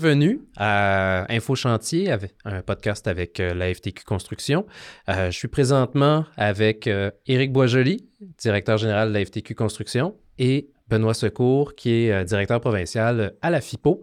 Bienvenue 0.00 0.42
à 0.56 1.26
Info 1.28 1.56
Chantier, 1.56 2.14
un 2.44 2.62
podcast 2.62 3.08
avec 3.08 3.40
euh, 3.40 3.52
la 3.52 3.74
FTQ 3.74 4.04
Construction. 4.04 4.64
Euh, 5.08 5.32
je 5.32 5.36
suis 5.36 5.48
présentement 5.48 6.24
avec 6.36 6.86
euh, 6.86 7.10
Éric 7.26 7.52
Boisjoli, 7.52 8.08
directeur 8.38 8.78
général 8.78 9.08
de 9.08 9.14
la 9.14 9.24
FTQ 9.24 9.56
Construction, 9.56 10.14
et 10.38 10.70
Benoît 10.86 11.14
Secours, 11.14 11.74
qui 11.74 11.90
est 11.90 12.24
directeur 12.24 12.60
provincial 12.60 13.34
à 13.42 13.50
la 13.50 13.60
FIPO. 13.60 14.00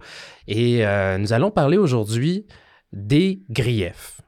Et 0.49 0.79
nous 1.17 1.31
allons 1.31 1.49
parler 1.49 1.77
aujourd'hui 1.77 2.45
des 2.91 3.39
griefs. 3.49 4.19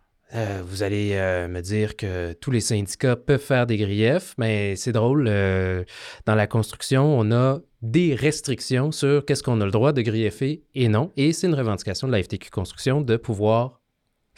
vous 0.63 0.83
allez 0.83 1.15
me 1.49 1.59
dire 1.59 1.97
que 1.97 2.31
tous 2.31 2.51
les 2.51 2.61
syndicats 2.61 3.17
peuvent 3.17 3.41
faire 3.41 3.67
des 3.67 3.75
griefs, 3.75 4.35
mais 4.37 4.77
c'est 4.77 4.93
drôle, 4.93 5.25
dans 5.25 6.35
la 6.35 6.47
construction, 6.47 7.19
on 7.19 7.29
a 7.33 7.59
des 7.81 8.15
restrictions 8.15 8.91
sur 8.91 9.25
qu'est-ce 9.25 9.43
qu'on 9.43 9.61
a 9.61 9.65
le 9.65 9.71
droit 9.71 9.93
de 9.93 10.01
griefer 10.01 10.63
et 10.73 10.87
non. 10.87 11.11
Et 11.15 11.33
c'est 11.33 11.47
une 11.47 11.55
revendication 11.55 12.07
de 12.07 12.13
la 12.13 12.23
FTQ 12.23 12.49
Construction 12.49 13.01
de 13.01 13.17
pouvoir 13.17 13.81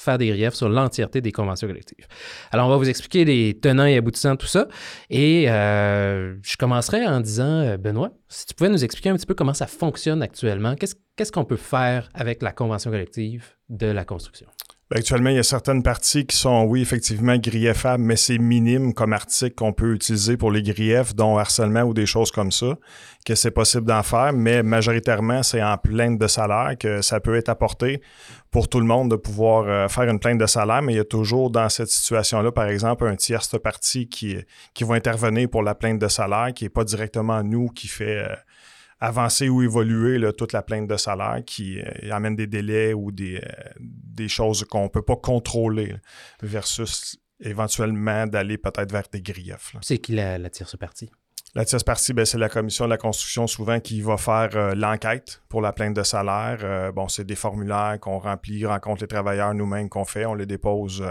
faire 0.02 0.18
des 0.18 0.28
griefs 0.28 0.54
sur 0.54 0.70
l'entièreté 0.70 1.22
des 1.22 1.32
conventions 1.32 1.68
collectives. 1.68 2.08
Alors, 2.52 2.68
on 2.68 2.70
va 2.70 2.78
vous 2.78 2.90
expliquer 2.90 3.26
les 3.26 3.60
tenants 3.60 3.86
et 3.86 3.98
aboutissants 3.98 4.32
de 4.32 4.38
tout 4.38 4.48
ça. 4.48 4.68
Et 5.10 5.50
euh, 5.50 6.36
je 6.42 6.58
commencerai 6.58 7.06
en 7.06 7.20
disant, 7.20 7.62
euh, 7.62 7.78
Benoît, 7.78 8.12
si 8.30 8.46
tu 8.46 8.54
pouvais 8.54 8.70
nous 8.70 8.84
expliquer 8.84 9.10
un 9.10 9.16
petit 9.16 9.26
peu 9.26 9.34
comment 9.34 9.54
ça 9.54 9.68
fonctionne 9.68 10.22
actuellement, 10.22 10.76
qu'est-ce 10.76 11.32
qu'on 11.32 11.46
peut 11.46 11.58
faire 11.58 12.10
avec 12.14 12.42
la 12.42 12.52
convention 12.52 12.92
collective 12.92 13.46
de 13.70 13.88
la 13.88 14.06
construction? 14.06 14.48
Ben, 14.90 14.98
actuellement, 14.98 15.30
il 15.30 15.36
y 15.36 15.40
a 15.40 15.44
certaines 15.44 15.84
parties 15.84 16.26
qui 16.26 16.36
sont, 16.36 16.64
oui, 16.64 16.82
effectivement, 16.82 17.38
grieffables, 17.38 18.04
mais 18.04 18.16
c'est 18.16 18.40
minime 18.40 18.96
comme 18.96 19.14
article 19.14 19.54
qu'on 19.54 19.72
peut 19.72 19.94
utiliser 19.94 20.36
pour 20.36 20.50
les 20.50 20.64
griefs, 20.64 21.14
dont 21.14 21.38
harcèlement 21.38 21.84
ou 21.84 21.94
des 21.94 22.08
choses 22.08 22.32
comme 22.32 22.52
ça, 22.52 22.76
que 23.24 23.36
c'est 23.36 23.52
possible 23.52 23.86
d'en 23.86 24.02
faire, 24.02 24.34
mais 24.34 24.64
majoritairement, 24.64 25.44
c'est 25.44 25.62
en 25.62 25.78
plainte 25.78 26.18
de 26.18 26.26
salaire 26.26 26.76
que 26.80 27.04
ça 27.04 27.20
peut 27.20 27.36
être 27.36 27.50
apporté 27.50 28.02
pour 28.50 28.68
tout 28.68 28.80
le 28.80 28.88
monde 28.88 29.12
de 29.12 29.16
pouvoir 29.16 29.68
euh, 29.68 29.88
faire 29.90 30.10
une 30.10 30.20
plainte 30.20 30.40
de 30.40 30.48
salaire, 30.48 30.82
mais 30.82 30.94
il 30.94 30.98
y 30.98 31.02
a 31.02 31.06
toujours 31.06 31.52
dans 31.52 31.70
cette 31.70 31.90
situation-là, 31.90 32.52
par 32.52 32.66
exemple, 32.66 33.06
un 33.06 33.16
tierce 33.16 33.60
partie 33.62 34.10
qui, 34.10 34.38
qui 34.74 34.84
va 34.86 34.96
intervenir 34.96 35.50
pour 35.52 35.62
la 35.62 35.76
plainte 35.76 36.00
de 36.00 36.08
salaire, 36.08 36.52
qui 36.56 36.64
n'est 36.64 36.70
pas 36.70 36.84
directement 36.84 37.44
nous 37.44 37.68
qui 37.68 37.88
fait... 37.88 38.24
Euh, 38.24 38.36
avancer 39.00 39.50
ou 39.50 39.62
évoluer 39.62 40.20
toute 40.34 40.54
la 40.54 40.62
plainte 40.62 40.88
de 40.88 40.98
salaire 40.98 41.42
qui 41.46 41.80
euh, 41.80 42.12
amène 42.12 42.36
des 42.36 42.48
délais 42.48 42.94
ou 42.94 43.12
des, 43.12 43.38
euh, 43.38 43.40
des 43.80 44.28
choses 44.28 44.66
qu'on 44.66 44.84
ne 44.84 44.90
peut 44.90 45.02
pas 45.02 45.16
contrôler 45.16 45.96
versus 46.42 47.18
éventuellement 47.40 48.28
d'aller 48.28 48.58
peut-être 48.58 48.92
vers 48.92 49.08
des 49.12 49.22
griefs. 49.22 49.76
C'est 49.82 50.00
qui 50.00 50.14
la, 50.14 50.38
la 50.38 50.50
tierce 50.50 50.76
partie? 50.76 51.10
La 51.56 51.66
tierce 51.66 51.84
partie, 51.84 52.14
ben, 52.14 52.26
c'est 52.26 52.38
la 52.38 52.50
commission 52.50 52.86
de 52.86 52.92
la 52.92 52.98
construction 52.98 53.48
souvent 53.48 53.80
qui 53.80 54.02
va 54.02 54.18
faire 54.18 54.50
euh, 54.54 54.76
l'enquête 54.76 55.42
pour 55.50 55.62
la 55.62 55.72
plainte 55.72 55.96
de 55.96 56.04
salaire. 56.04 56.92
bon, 56.94 57.08
c'est 57.08 57.24
des 57.24 57.36
formulaires 57.36 57.98
qu'on 58.00 58.20
remplit, 58.20 58.66
rencontre 58.66 59.02
les 59.02 59.08
travailleurs 59.08 59.54
nous-mêmes 59.56 59.90
qu'on 59.90 60.06
fait, 60.06 60.26
on 60.26 60.36
les 60.36 60.46
dépose 60.46 61.04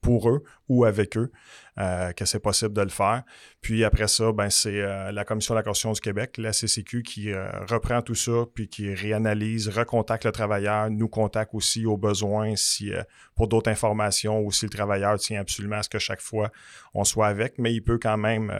pour 0.00 0.30
eux 0.30 0.44
ou 0.68 0.84
avec 0.84 1.16
eux. 1.16 1.32
Euh, 1.80 2.12
que 2.12 2.26
c'est 2.26 2.40
possible 2.40 2.74
de 2.74 2.82
le 2.82 2.90
faire. 2.90 3.22
Puis 3.62 3.84
après 3.84 4.06
ça, 4.06 4.32
ben, 4.32 4.50
c'est 4.50 4.82
euh, 4.82 5.12
la 5.12 5.24
Commission 5.24 5.54
de 5.54 5.60
la 5.60 5.62
Constitution 5.62 5.92
du 5.92 6.00
Québec, 6.02 6.36
la 6.36 6.52
CCQ, 6.52 7.02
qui 7.02 7.30
euh, 7.30 7.48
reprend 7.70 8.02
tout 8.02 8.14
ça, 8.14 8.44
puis 8.54 8.68
qui 8.68 8.92
réanalyse, 8.92 9.70
recontacte 9.70 10.26
le 10.26 10.32
travailleur, 10.32 10.90
nous 10.90 11.08
contacte 11.08 11.54
aussi 11.54 11.86
au 11.86 11.96
besoin 11.96 12.54
si, 12.54 12.90
pour 13.34 13.48
d'autres 13.48 13.70
informations 13.70 14.40
ou 14.42 14.52
si 14.52 14.66
le 14.66 14.70
travailleur 14.70 15.18
tient 15.18 15.40
absolument 15.40 15.76
à 15.76 15.82
ce 15.82 15.88
que 15.88 15.98
chaque 15.98 16.20
fois 16.20 16.50
on 16.92 17.04
soit 17.04 17.28
avec, 17.28 17.54
mais 17.56 17.72
il 17.72 17.80
peut 17.80 17.98
quand 17.98 18.18
même 18.18 18.52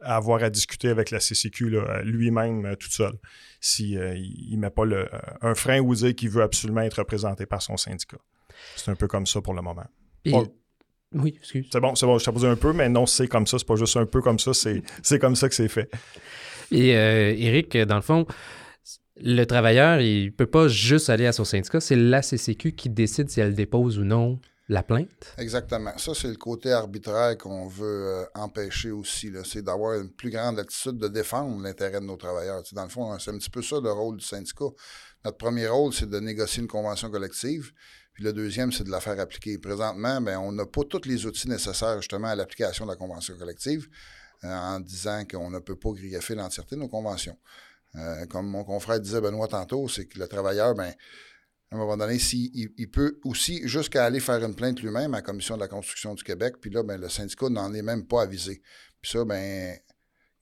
avoir 0.00 0.42
à 0.42 0.50
discuter 0.50 0.88
avec 0.88 1.12
la 1.12 1.20
CCQ 1.20 1.70
lui-même 2.02 2.74
tout 2.76 2.90
seul 2.90 3.12
s'il 3.60 3.98
ne 3.98 4.56
met 4.56 4.70
pas 4.70 4.84
le, 4.84 5.08
un 5.40 5.54
frein 5.54 5.78
ou 5.78 5.94
dire 5.94 6.14
qu'il 6.16 6.30
veut 6.30 6.42
absolument 6.42 6.80
être 6.80 6.98
représenté 6.98 7.46
par 7.46 7.62
son 7.62 7.76
syndicat. 7.76 8.18
C'est 8.74 8.90
un 8.90 8.96
peu 8.96 9.06
comme 9.06 9.26
ça 9.26 9.40
pour 9.40 9.54
le 9.54 9.62
moment. 9.62 9.86
Oui, 11.14 11.34
excuse. 11.36 11.66
C'est 11.72 11.80
bon, 11.80 11.94
c'est 11.94 12.06
bon, 12.06 12.18
je 12.18 12.30
t'ai 12.30 12.46
un 12.46 12.56
peu, 12.56 12.72
mais 12.72 12.88
non, 12.88 13.06
c'est 13.06 13.28
comme 13.28 13.46
ça, 13.46 13.58
c'est 13.58 13.66
pas 13.66 13.76
juste 13.76 13.96
un 13.96 14.06
peu 14.06 14.20
comme 14.20 14.38
ça, 14.38 14.52
c'est 14.54 15.18
comme 15.18 15.36
ça 15.36 15.48
que 15.48 15.54
c'est 15.54 15.68
fait. 15.68 15.90
Et 16.70 16.96
euh, 16.96 17.34
Eric, 17.36 17.76
dans 17.76 17.96
le 17.96 18.02
fond, 18.02 18.26
le 19.16 19.44
travailleur, 19.44 20.00
il 20.00 20.34
peut 20.34 20.46
pas 20.46 20.68
juste 20.68 21.08
aller 21.10 21.26
à 21.26 21.32
son 21.32 21.44
syndicat, 21.44 21.80
c'est 21.80 21.96
la 21.96 22.22
CCQ 22.22 22.72
qui 22.72 22.90
décide 22.90 23.30
si 23.30 23.40
elle 23.40 23.54
dépose 23.54 23.98
ou 23.98 24.04
non 24.04 24.40
la 24.68 24.82
plainte. 24.82 25.34
Exactement. 25.38 25.92
Ça, 25.98 26.14
c'est 26.14 26.28
le 26.28 26.36
côté 26.36 26.72
arbitraire 26.72 27.36
qu'on 27.36 27.68
veut 27.68 28.06
euh, 28.06 28.24
empêcher 28.34 28.90
aussi. 28.90 29.30
C'est 29.44 29.62
d'avoir 29.62 30.00
une 30.00 30.10
plus 30.10 30.30
grande 30.30 30.58
attitude 30.58 30.96
de 30.96 31.08
défendre 31.08 31.60
l'intérêt 31.62 32.00
de 32.00 32.06
nos 32.06 32.16
travailleurs. 32.16 32.62
dans 32.72 32.84
le 32.84 32.88
fond, 32.88 33.18
c'est 33.18 33.30
un 33.30 33.36
petit 33.36 33.50
peu 33.50 33.60
ça 33.60 33.76
le 33.82 33.92
rôle 33.92 34.16
du 34.16 34.24
syndicat. 34.24 34.70
Notre 35.24 35.36
premier 35.36 35.68
rôle, 35.68 35.92
c'est 35.92 36.08
de 36.08 36.18
négocier 36.18 36.62
une 36.62 36.68
convention 36.68 37.10
collective. 37.10 37.72
Puis 38.14 38.22
le 38.22 38.32
deuxième, 38.32 38.70
c'est 38.72 38.84
de 38.84 38.90
la 38.90 39.00
faire 39.00 39.18
appliquer. 39.18 39.58
Présentement, 39.58 40.20
bien, 40.20 40.38
on 40.38 40.52
n'a 40.52 40.66
pas 40.66 40.82
tous 40.88 41.04
les 41.04 41.26
outils 41.26 41.48
nécessaires 41.48 41.96
justement 42.00 42.28
à 42.28 42.36
l'application 42.36 42.86
de 42.86 42.90
la 42.90 42.96
convention 42.96 43.36
collective 43.36 43.88
euh, 44.44 44.48
en 44.48 44.80
disant 44.80 45.24
qu'on 45.24 45.50
ne 45.50 45.58
peut 45.58 45.76
pas 45.76 45.90
griffer 45.90 46.36
l'entièreté 46.36 46.76
de 46.76 46.80
nos 46.80 46.88
conventions. 46.88 47.36
Euh, 47.96 48.26
comme 48.26 48.48
mon 48.48 48.64
confrère 48.64 49.00
disait 49.00 49.20
Benoît 49.20 49.48
tantôt, 49.48 49.88
c'est 49.88 50.06
que 50.06 50.18
le 50.18 50.28
travailleur, 50.28 50.74
ben, 50.74 50.92
à 51.70 51.74
un 51.74 51.78
moment 51.78 51.96
donné, 51.96 52.20
s'il 52.20 52.50
il, 52.54 52.90
peut 52.90 53.18
aussi 53.24 53.66
jusqu'à 53.66 54.04
aller 54.04 54.20
faire 54.20 54.44
une 54.44 54.54
plainte 54.54 54.80
lui-même 54.80 55.12
à 55.14 55.18
la 55.18 55.22
Commission 55.22 55.56
de 55.56 55.60
la 55.60 55.68
construction 55.68 56.14
du 56.14 56.22
Québec, 56.22 56.56
puis 56.60 56.70
là, 56.70 56.84
ben, 56.84 57.00
le 57.00 57.08
syndicat 57.08 57.48
n'en 57.48 57.74
est 57.74 57.82
même 57.82 58.06
pas 58.06 58.22
avisé. 58.22 58.62
Puis 59.00 59.10
ça, 59.10 59.24
ben, 59.24 59.76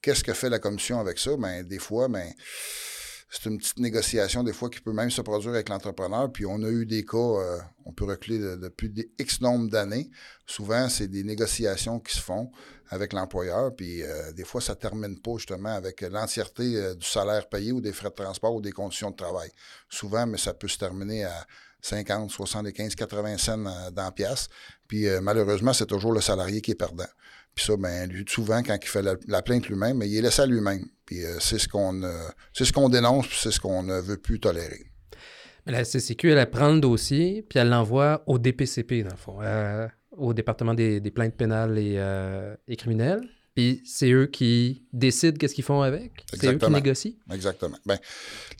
qu'est-ce 0.02 0.22
que 0.22 0.34
fait 0.34 0.50
la 0.50 0.58
Commission 0.58 1.00
avec 1.00 1.18
ça? 1.18 1.36
Ben, 1.38 1.62
des 1.62 1.78
fois, 1.78 2.08
ben, 2.08 2.30
c'est 3.34 3.48
une 3.48 3.56
petite 3.56 3.78
négociation 3.78 4.44
des 4.44 4.52
fois 4.52 4.68
qui 4.68 4.80
peut 4.80 4.92
même 4.92 5.10
se 5.10 5.22
produire 5.22 5.54
avec 5.54 5.70
l'entrepreneur. 5.70 6.30
Puis 6.30 6.44
on 6.44 6.62
a 6.62 6.68
eu 6.68 6.84
des 6.84 7.02
cas, 7.02 7.16
euh, 7.16 7.58
on 7.86 7.92
peut 7.92 8.04
reculer 8.04 8.38
depuis 8.58 8.90
des 8.90 9.10
X 9.18 9.40
nombre 9.40 9.70
d'années. 9.70 10.10
Souvent, 10.46 10.90
c'est 10.90 11.08
des 11.08 11.24
négociations 11.24 11.98
qui 11.98 12.14
se 12.14 12.20
font 12.20 12.52
avec 12.90 13.14
l'employeur. 13.14 13.74
Puis 13.74 14.02
euh, 14.02 14.32
des 14.32 14.44
fois, 14.44 14.60
ça 14.60 14.74
ne 14.74 14.78
termine 14.78 15.18
pas 15.18 15.32
justement 15.38 15.74
avec 15.74 16.02
l'entièreté 16.02 16.76
euh, 16.76 16.94
du 16.94 17.06
salaire 17.06 17.48
payé 17.48 17.72
ou 17.72 17.80
des 17.80 17.94
frais 17.94 18.10
de 18.10 18.14
transport 18.14 18.54
ou 18.54 18.60
des 18.60 18.72
conditions 18.72 19.10
de 19.10 19.16
travail. 19.16 19.50
Souvent, 19.88 20.26
mais 20.26 20.36
ça 20.36 20.52
peut 20.52 20.68
se 20.68 20.76
terminer 20.76 21.24
à 21.24 21.46
50, 21.80 22.30
75, 22.30 22.94
80 22.94 23.38
cents 23.38 23.56
dans 23.56 24.04
la 24.04 24.12
pièce. 24.12 24.48
Puis 24.86 25.06
malheureusement, 25.20 25.72
c'est 25.72 25.86
toujours 25.86 26.12
le 26.12 26.20
salarié 26.20 26.60
qui 26.60 26.72
est 26.72 26.76
perdant. 26.76 27.08
Puis 27.54 27.66
ça, 27.66 27.76
ben, 27.76 28.08
lui, 28.08 28.24
souvent, 28.28 28.62
quand 28.62 28.76
il 28.80 28.88
fait 28.88 29.02
la, 29.02 29.42
plainte 29.42 29.68
lui-même, 29.68 29.98
mais 29.98 30.08
il 30.08 30.16
est 30.16 30.22
laissé 30.22 30.42
à 30.42 30.46
lui-même. 30.46 30.84
Puis 31.04 31.24
euh, 31.24 31.38
c'est 31.40 31.58
ce 31.58 31.68
qu'on 31.68 32.02
euh, 32.02 32.28
c'est 32.52 32.64
ce 32.64 32.72
qu'on 32.72 32.88
dénonce, 32.88 33.26
puis 33.26 33.38
c'est 33.40 33.50
ce 33.50 33.60
qu'on 33.60 33.82
ne 33.82 34.00
veut 34.00 34.16
plus 34.16 34.40
tolérer. 34.40 34.86
Mais 35.66 35.72
la 35.72 35.84
CCQ, 35.84 36.32
elle, 36.32 36.50
prend 36.50 36.72
le 36.72 36.80
dossier, 36.80 37.44
puis 37.48 37.58
elle 37.58 37.68
l'envoie 37.68 38.22
au 38.26 38.38
DPCP, 38.38 39.04
dans 39.04 39.10
le 39.10 39.16
fond, 39.16 39.38
euh, 39.42 39.86
au 40.10 40.34
département 40.34 40.74
des, 40.74 41.00
plaintes 41.14 41.36
pénales 41.36 41.78
et, 41.78 42.76
criminelles. 42.76 43.22
Puis 43.54 43.82
c'est 43.84 44.10
eux 44.10 44.26
qui 44.26 44.86
décident 44.94 45.36
qu'est-ce 45.38 45.54
qu'ils 45.54 45.62
font 45.62 45.82
avec? 45.82 46.24
C'est 46.32 46.54
eux 46.54 46.56
qui 46.56 46.70
négocient? 46.70 47.12
Exactement. 47.30 47.76
Bien, 47.84 47.98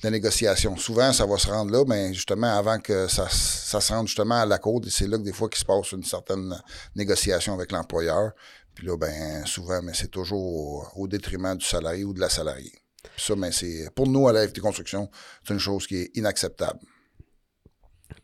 la 0.05 0.11
négociation, 0.11 0.77
souvent, 0.77 1.15
ça 1.15 1.25
va 1.25 1.39
se 1.39 1.49
rendre 1.49 1.73
là, 1.73 1.83
mais 1.89 2.13
justement, 2.13 2.55
avant 2.59 2.79
que 2.79 3.09
ça, 3.09 3.27
ça 3.31 3.81
se 3.81 3.91
rende 3.91 4.07
justement 4.07 4.43
à 4.43 4.47
la 4.47 4.59
côte, 4.59 4.87
c'est 4.91 5.09
là 5.09 5.17
que 5.17 5.23
des 5.23 5.33
fois 5.33 5.49
qu'il 5.49 5.59
se 5.59 5.65
passe 5.65 5.93
une 5.93 6.05
certaine 6.05 6.55
négociation 6.95 7.55
avec 7.55 7.73
l'employeur. 7.73 8.33
Puis 8.75 8.87
là, 8.87 8.97
ben, 8.97 9.45
souvent, 9.45 9.83
mais 9.83 9.93
c'est 9.95 10.11
toujours 10.11 10.93
au, 10.97 11.09
détriment 11.09 11.57
du 11.57 11.65
salarié 11.65 12.05
ou 12.05 12.13
de 12.13 12.21
la 12.21 12.29
salariée. 12.29 12.73
Puis 13.03 13.25
ça, 13.25 13.35
ben, 13.35 13.53
c'est, 13.53 13.89
pour 13.95 14.09
nous, 14.09 14.29
à 14.29 14.33
la 14.33 14.47
FT 14.47 14.61
Construction, 14.61 15.11
c'est 15.47 15.53
une 15.53 15.61
chose 15.61 15.87
qui 15.87 15.97
est 15.97 16.11
inacceptable. 16.17 16.79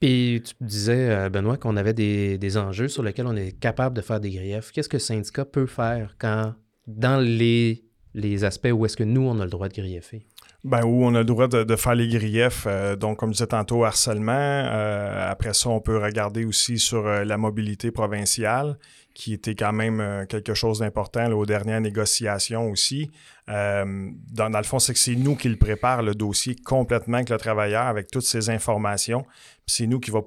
Puis 0.01 0.43
tu 0.45 0.55
disais, 0.61 1.11
euh, 1.11 1.29
Benoît, 1.29 1.57
qu'on 1.57 1.77
avait 1.77 1.95
des, 1.95 2.39
des, 2.39 2.57
enjeux 2.57 2.89
sur 2.89 3.03
lesquels 3.03 3.27
on 3.27 3.37
est 3.37 3.53
capable 3.53 3.97
de 3.97 4.03
faire 4.03 4.21
des 4.21 4.31
griefs. 4.31 4.71
Qu'est-ce 4.71 4.89
que 4.89 4.97
le 4.97 5.03
syndicat 5.03 5.45
peut 5.45 5.67
faire 5.67 6.15
quand, 6.19 6.55
dans 6.87 7.21
les, 7.21 7.85
les 8.15 8.45
aspects 8.45 8.71
où 8.73 8.87
est-ce 8.87 8.97
que 8.97 9.05
nous, 9.05 9.23
on 9.23 9.41
a 9.41 9.45
le 9.45 9.51
droit 9.51 9.69
de 9.69 9.75
griefer? 9.75 10.27
Ben, 10.65 10.85
où 10.85 11.05
on 11.05 11.15
a 11.15 11.21
le 11.21 11.25
droit 11.25 11.49
de, 11.49 11.77
faire 11.77 11.95
les 11.95 12.09
griefs. 12.09 12.65
Euh, 12.67 12.97
donc, 12.97 13.19
comme 13.19 13.31
je 13.31 13.39
disais 13.39 13.47
tantôt, 13.47 13.85
harcèlement. 13.85 14.33
Euh, 14.33 15.31
après 15.31 15.55
ça, 15.55 15.71
on 15.71 15.81
peut 15.81 15.99
regarder 15.99 16.45
aussi 16.45 16.79
sur 16.79 17.03
la 17.03 17.37
mobilité 17.37 17.91
provinciale 17.91 18.79
qui 19.19 19.33
était 19.33 19.57
quand 19.57 19.73
même 19.73 20.01
euh, 20.01 20.27
quelque 20.27 20.55
chose 20.55 20.79
d'important 20.79 21.29
aux 21.33 21.45
dernières 21.45 21.81
négociations 21.81 22.71
aussi. 22.71 23.11
Euh, 23.49 24.11
dans, 24.31 24.49
le 24.49 24.63
fond, 24.63 24.79
c'est 24.79 24.93
que 24.93 24.99
c'est 25.01 25.17
nous 25.17 25.35
qui 25.35 25.49
le 25.49 25.57
prépare 25.57 26.05
le 26.05 26.15
dossier 26.15 26.55
complètement 26.55 27.17
avec 27.17 27.29
le 27.29 27.37
travailleur, 27.37 27.83
avec 27.83 28.13
toutes 28.13 28.23
ces 28.23 28.49
informations. 28.49 29.27
C'est 29.67 29.89
nous 29.89 29.99
qui 29.99 30.13
va 30.13 30.23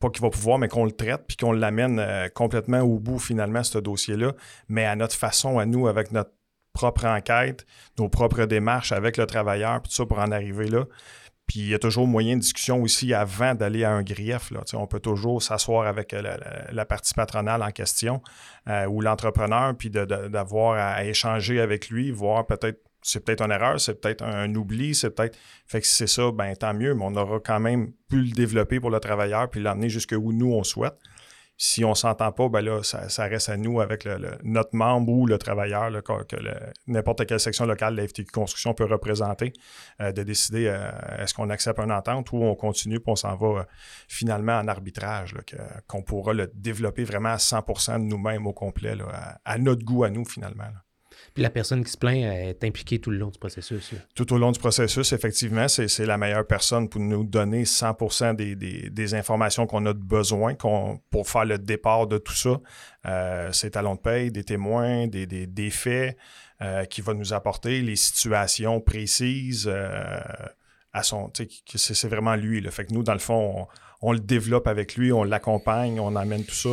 pas 0.00 0.10
qu'il 0.10 0.22
va 0.22 0.28
pouvoir, 0.28 0.58
mais 0.58 0.66
qu'on 0.66 0.84
le 0.84 0.90
traite, 0.90 1.22
puis 1.28 1.36
qu'on 1.36 1.52
l'amène 1.52 2.00
euh, 2.00 2.28
complètement 2.28 2.80
au 2.80 2.98
bout 2.98 3.20
finalement, 3.20 3.62
ce 3.62 3.78
dossier-là, 3.78 4.32
mais 4.68 4.84
à 4.84 4.96
notre 4.96 5.14
façon, 5.14 5.60
à 5.60 5.64
nous, 5.64 5.86
avec 5.86 6.10
notre 6.10 6.32
propre 6.72 7.06
enquête, 7.06 7.64
nos 8.00 8.08
propres 8.08 8.44
démarches 8.44 8.90
avec 8.90 9.16
le 9.16 9.26
travailleur, 9.26 9.80
puis 9.80 9.90
tout 9.90 9.94
ça 9.94 10.04
pour 10.04 10.18
en 10.18 10.32
arriver 10.32 10.66
là. 10.66 10.84
Puis 11.46 11.60
il 11.60 11.68
y 11.68 11.74
a 11.74 11.78
toujours 11.78 12.06
moyen 12.06 12.36
de 12.36 12.40
discussion 12.40 12.80
aussi 12.80 13.12
avant 13.12 13.54
d'aller 13.54 13.84
à 13.84 13.92
un 13.92 14.02
grief. 14.02 14.50
Là. 14.50 14.62
on 14.74 14.86
peut 14.86 15.00
toujours 15.00 15.42
s'asseoir 15.42 15.86
avec 15.86 16.14
euh, 16.14 16.36
la, 16.72 16.84
partie 16.86 17.14
patronale 17.14 17.62
en 17.62 17.70
question 17.70 18.22
euh, 18.68 18.86
ou 18.86 19.00
l'entrepreneur, 19.00 19.74
puis 19.76 19.90
d'avoir 19.90 20.78
à, 20.78 21.04
échanger 21.04 21.60
avec 21.60 21.88
lui, 21.90 22.10
voir 22.10 22.46
peut-être 22.46 22.80
c'est 23.06 23.22
peut-être 23.22 23.42
une 23.42 23.50
erreur, 23.50 23.78
c'est 23.78 24.00
peut-être 24.00 24.24
un, 24.24 24.54
oubli, 24.54 24.94
c'est 24.94 25.10
peut-être. 25.10 25.38
Fait 25.66 25.82
que 25.82 25.86
si 25.86 25.94
c'est 25.94 26.06
ça, 26.06 26.32
ben 26.32 26.56
tant 26.56 26.72
mieux, 26.72 26.94
mais 26.94 27.04
on 27.04 27.14
aura 27.16 27.38
quand 27.38 27.60
même 27.60 27.92
pu 28.08 28.22
le 28.22 28.30
développer 28.30 28.80
pour 28.80 28.88
le 28.88 28.98
travailleur 28.98 29.50
puis 29.50 29.60
l'amener 29.60 29.90
jusque 29.90 30.14
où 30.18 30.32
nous 30.32 30.54
on 30.54 30.64
souhaite. 30.64 30.96
Si 31.56 31.84
on 31.84 31.90
ne 31.90 31.94
s'entend 31.94 32.32
pas, 32.32 32.48
ben 32.48 32.62
là, 32.62 32.82
ça, 32.82 33.24
reste 33.24 33.48
à 33.48 33.56
nous 33.56 33.80
avec 33.80 34.08
notre 34.42 34.74
membre 34.74 35.12
ou 35.12 35.26
le 35.26 35.38
travailleur 35.38 35.90
que 36.02 36.36
n'importe 36.88 37.26
quelle 37.26 37.38
section 37.38 37.64
locale 37.64 37.94
de 37.94 38.00
la 38.00 38.08
FTQ 38.08 38.32
Construction 38.32 38.74
peut 38.74 38.86
représenter, 38.86 39.52
euh, 40.00 40.10
de 40.10 40.24
décider 40.24 40.66
euh, 40.66 40.90
est-ce 41.18 41.32
qu'on 41.32 41.50
accepte 41.50 41.78
une 41.78 41.92
entente 41.92 42.32
ou 42.32 42.42
on 42.42 42.56
continue 42.56 42.98
puis 42.98 43.12
on 43.12 43.16
s'en 43.16 43.36
va 43.36 43.46
euh, 43.46 43.64
finalement 44.08 44.58
en 44.58 44.66
arbitrage, 44.66 45.34
qu'on 45.86 46.02
pourra 46.02 46.32
le 46.32 46.50
développer 46.54 47.04
vraiment 47.04 47.30
à 47.30 47.38
100 47.38 47.60
de 47.60 48.04
nous-mêmes 48.04 48.46
au 48.48 48.52
complet, 48.52 48.96
à, 49.44 49.58
notre 49.58 49.84
goût 49.84 50.02
à 50.02 50.10
nous 50.10 50.24
finalement. 50.24 50.64
Puis 51.32 51.42
la 51.42 51.50
personne 51.50 51.84
qui 51.84 51.90
se 51.90 51.96
plaint 51.96 52.16
est 52.16 52.62
impliquée 52.64 52.98
tout 52.98 53.10
le 53.10 53.18
long 53.18 53.28
du 53.28 53.38
processus. 53.38 53.92
Tout 54.14 54.32
au 54.32 54.38
long 54.38 54.52
du 54.52 54.58
processus, 54.58 55.12
effectivement, 55.12 55.68
c'est 55.68 56.06
la 56.06 56.18
meilleure 56.18 56.46
personne 56.46 56.88
pour 56.88 57.00
nous 57.00 57.24
donner 57.24 57.64
100% 57.64 58.34
des, 58.34 59.14
informations 59.14 59.66
qu'on 59.66 59.86
a 59.86 59.92
besoin 59.92 60.54
pour 60.54 61.28
faire 61.28 61.44
le 61.44 61.58
départ 61.58 62.06
de 62.06 62.18
tout 62.18 62.34
ça. 62.34 62.60
Euh, 63.06 63.52
ses 63.52 63.70
de 63.70 63.98
paye, 63.98 64.30
des 64.30 64.44
témoins, 64.44 65.06
des, 65.06 65.70
faits 65.70 66.16
euh, 66.62 66.84
qui 66.84 67.00
va 67.00 67.14
nous 67.14 67.32
apporter, 67.32 67.82
les 67.82 67.96
situations 67.96 68.80
précises. 68.80 69.68
Euh, 69.70 70.20
à 70.92 71.02
son, 71.02 71.30
c'est 71.74 72.08
vraiment 72.08 72.36
lui. 72.36 72.60
le 72.60 72.70
Fait 72.70 72.86
que 72.86 72.94
nous, 72.94 73.02
dans 73.02 73.12
le 73.12 73.18
fond, 73.18 73.66
on, 74.00 74.12
le 74.12 74.20
développe 74.20 74.68
avec 74.68 74.94
lui, 74.96 75.12
on 75.12 75.24
l'accompagne, 75.24 75.98
on 75.98 76.14
amène 76.14 76.44
tout 76.44 76.54
ça, 76.54 76.68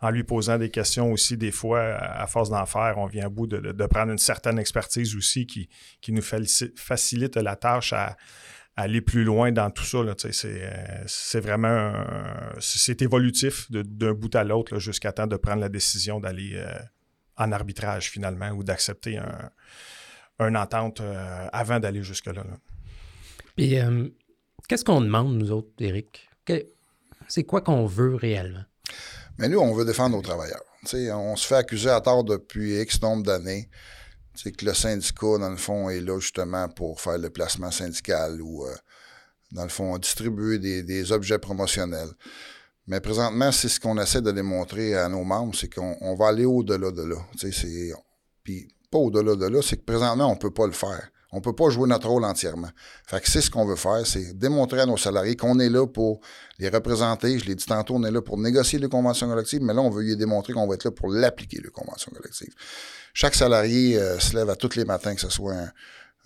en 0.00 0.10
lui 0.10 0.22
posant 0.22 0.58
des 0.58 0.70
questions 0.70 1.12
aussi, 1.12 1.36
des 1.36 1.50
fois, 1.50 1.80
à 1.80 2.26
force 2.26 2.50
d'en 2.50 2.66
faire, 2.66 2.98
on 2.98 3.06
vient 3.06 3.26
à 3.26 3.28
bout 3.28 3.46
de, 3.46 3.86
prendre 3.86 4.12
une 4.12 4.18
certaine 4.18 4.58
expertise 4.58 5.16
aussi 5.16 5.46
qui, 5.46 5.68
nous 6.08 6.22
facilite 6.22 7.36
la 7.36 7.56
tâche 7.56 7.92
à, 7.92 8.16
aller 8.78 9.00
plus 9.00 9.24
loin 9.24 9.50
dans 9.50 9.70
tout 9.70 9.82
ça. 9.82 9.98
Euh, 9.98 11.04
c'est 11.06 11.40
vraiment 11.40 11.92
c'est 12.60 13.02
évolutif 13.02 13.68
d'un 13.70 14.12
bout 14.12 14.32
à 14.36 14.44
l'autre 14.44 14.78
jusqu'à 14.78 15.10
temps 15.10 15.26
de 15.26 15.36
prendre 15.36 15.60
la 15.60 15.68
décision 15.68 16.20
d'aller 16.20 16.52
euh, 16.54 16.72
en 17.36 17.50
arbitrage 17.50 18.08
finalement 18.08 18.50
ou 18.50 18.62
d'accepter 18.62 19.18
un, 19.18 19.50
une 20.38 20.56
entente 20.56 21.00
euh, 21.00 21.48
avant 21.52 21.80
d'aller 21.80 22.04
jusque-là. 22.04 22.44
Et 23.56 23.80
qu'est-ce 24.68 24.84
qu'on 24.84 25.00
demande, 25.00 25.36
nous 25.36 25.50
autres, 25.50 25.70
Eric? 25.80 26.30
C'est 27.26 27.42
quoi 27.42 27.60
qu'on 27.60 27.84
veut 27.84 28.14
réellement? 28.14 28.64
Mais 29.38 29.48
nous, 29.48 29.58
on 29.58 29.72
veut 29.72 29.84
défendre 29.84 30.16
nos 30.16 30.22
travailleurs. 30.22 30.64
on 30.92 31.36
se 31.36 31.46
fait 31.46 31.56
accuser 31.56 31.90
à 31.90 32.00
tort 32.00 32.24
depuis 32.24 32.80
X 32.80 33.00
nombre 33.00 33.22
d'années 33.22 33.68
que 34.44 34.64
le 34.64 34.74
syndicat, 34.74 35.38
dans 35.38 35.50
le 35.50 35.56
fond, 35.56 35.90
est 35.90 36.00
là 36.00 36.18
justement 36.18 36.68
pour 36.68 37.00
faire 37.00 37.18
le 37.18 37.30
placement 37.30 37.70
syndical 37.70 38.40
ou, 38.40 38.66
euh, 38.66 38.74
dans 39.52 39.64
le 39.64 39.68
fond, 39.68 39.96
distribuer 39.98 40.58
des, 40.58 41.12
objets 41.12 41.38
promotionnels. 41.38 42.10
Mais 42.86 43.00
présentement, 43.00 43.52
c'est 43.52 43.68
ce 43.68 43.80
qu'on 43.80 43.98
essaie 43.98 44.22
de 44.22 44.30
démontrer 44.30 44.94
à 44.94 45.08
nos 45.08 45.24
membres, 45.24 45.54
c'est 45.54 45.72
qu'on 45.72 46.14
va 46.16 46.28
aller 46.28 46.44
au-delà 46.44 46.90
de 46.90 47.02
là. 47.02 47.16
Puis 48.44 48.68
pas 48.90 48.98
au-delà 48.98 49.36
de 49.36 49.46
là, 49.46 49.60
c'est 49.62 49.76
que 49.76 49.84
présentement, 49.84 50.28
on 50.28 50.34
ne 50.34 50.38
peut 50.38 50.52
pas 50.52 50.66
le 50.66 50.72
faire. 50.72 51.10
On 51.32 51.40
peut 51.40 51.54
pas 51.54 51.68
jouer 51.68 51.88
notre 51.88 52.08
rôle 52.08 52.24
entièrement. 52.24 52.70
Fait 53.06 53.20
que 53.20 53.30
c'est 53.30 53.42
ce 53.42 53.50
qu'on 53.50 53.66
veut 53.66 53.76
faire, 53.76 54.06
c'est 54.06 54.36
démontrer 54.38 54.80
à 54.80 54.86
nos 54.86 54.96
salariés 54.96 55.36
qu'on 55.36 55.58
est 55.58 55.68
là 55.68 55.86
pour 55.86 56.20
les 56.58 56.70
représenter. 56.70 57.38
Je 57.38 57.44
l'ai 57.44 57.54
dit 57.54 57.66
tantôt, 57.66 57.96
on 57.96 58.04
est 58.04 58.10
là 58.10 58.22
pour 58.22 58.38
négocier 58.38 58.78
les 58.78 58.88
conventions 58.88 59.28
collectives, 59.28 59.62
mais 59.62 59.74
là, 59.74 59.82
on 59.82 59.90
veut 59.90 60.02
lui 60.02 60.16
démontrer 60.16 60.54
qu'on 60.54 60.66
va 60.66 60.74
être 60.74 60.84
là 60.84 60.90
pour 60.90 61.10
l'appliquer, 61.10 61.60
les 61.62 61.70
conventions 61.70 62.10
collectives. 62.12 62.54
Chaque 63.12 63.34
salarié 63.34 63.98
euh, 63.98 64.18
se 64.18 64.34
lève 64.36 64.48
à 64.48 64.56
tous 64.56 64.76
les 64.76 64.84
matins, 64.84 65.14
que 65.14 65.20
ce 65.20 65.28
soit 65.28 65.54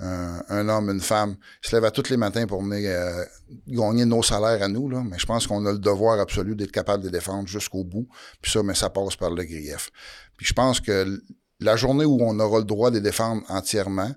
un, 0.02 0.68
homme, 0.68 0.90
une 0.90 1.00
femme, 1.00 1.36
se 1.60 1.74
lève 1.74 1.84
à 1.84 1.90
tous 1.90 2.08
les 2.08 2.16
matins 2.16 2.46
pour 2.46 2.62
euh, 2.62 3.24
gagner 3.68 4.04
nos 4.04 4.22
salaires 4.22 4.62
à 4.62 4.68
nous, 4.68 4.88
là, 4.88 5.02
mais 5.08 5.18
je 5.18 5.26
pense 5.26 5.46
qu'on 5.46 5.64
a 5.66 5.72
le 5.72 5.78
devoir 5.78 6.18
absolu 6.18 6.56
d'être 6.56 6.72
capable 6.72 7.04
de 7.04 7.08
les 7.08 7.12
défendre 7.12 7.46
jusqu'au 7.46 7.84
bout. 7.84 8.08
Puis 8.40 8.50
ça, 8.50 8.62
mais 8.62 8.74
ça 8.74 8.90
passe 8.90 9.16
par 9.16 9.30
le 9.30 9.44
grief. 9.44 9.90
Puis 10.36 10.46
je 10.46 10.54
pense 10.54 10.80
que 10.80 11.22
la 11.60 11.76
journée 11.76 12.04
où 12.04 12.18
on 12.20 12.38
aura 12.40 12.58
le 12.58 12.64
droit 12.64 12.90
de 12.90 12.96
les 12.96 13.00
défendre 13.00 13.42
entièrement, 13.48 14.10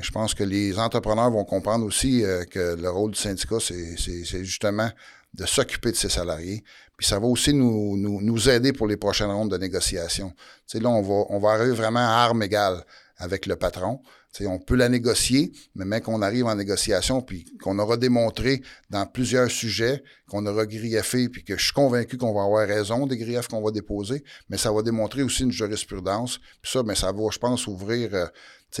je 0.00 0.10
pense 0.10 0.34
que 0.34 0.44
les 0.44 0.78
entrepreneurs 0.78 1.30
vont 1.30 1.44
comprendre 1.44 1.84
aussi 1.86 2.24
euh, 2.24 2.44
que 2.44 2.74
le 2.74 2.90
rôle 2.90 3.12
du 3.12 3.18
syndicat, 3.18 3.58
c'est 3.60 4.44
justement 4.44 4.90
de 5.34 5.46
s'occuper 5.46 5.92
de 5.92 5.96
ses 5.96 6.08
salariés. 6.08 6.64
Puis 6.96 7.06
ça 7.06 7.18
va 7.18 7.26
aussi 7.26 7.52
nous, 7.52 7.96
nous, 7.96 8.48
aider 8.48 8.72
pour 8.72 8.86
les 8.86 8.96
prochaines 8.96 9.30
rondes 9.30 9.50
de 9.50 9.58
négociation. 9.58 10.32
Tu 10.66 10.78
là, 10.78 10.88
on 10.88 11.02
va, 11.02 11.24
on 11.28 11.44
arriver 11.46 11.72
vraiment 11.72 12.00
à 12.00 12.24
armes 12.24 12.42
égales 12.42 12.84
avec 13.18 13.46
le 13.46 13.56
patron 13.56 14.00
on 14.42 14.58
peut 14.58 14.74
la 14.74 14.88
négocier, 14.88 15.52
mais 15.74 15.84
même 15.84 16.00
qu'on 16.00 16.22
arrive 16.22 16.46
en 16.46 16.54
négociation, 16.54 17.22
puis 17.22 17.44
qu'on 17.62 17.78
aura 17.78 17.96
démontré 17.96 18.62
dans 18.90 19.06
plusieurs 19.06 19.50
sujets, 19.50 20.02
qu'on 20.28 20.44
aura 20.46 20.66
grieffé, 20.66 21.28
puis 21.28 21.44
que 21.44 21.56
je 21.56 21.64
suis 21.64 21.72
convaincu 21.72 22.18
qu'on 22.18 22.34
va 22.34 22.42
avoir 22.42 22.66
raison 22.66 23.06
des 23.06 23.16
griefs 23.16 23.46
qu'on 23.48 23.62
va 23.62 23.70
déposer, 23.70 24.24
mais 24.48 24.58
ça 24.58 24.72
va 24.72 24.82
démontrer 24.82 25.22
aussi 25.22 25.44
une 25.44 25.52
jurisprudence. 25.52 26.38
Puis 26.62 26.72
ça, 26.72 26.82
mais 26.82 26.96
ça 26.96 27.12
va, 27.12 27.22
je 27.30 27.38
pense, 27.38 27.66
ouvrir 27.66 28.14
euh, 28.14 28.26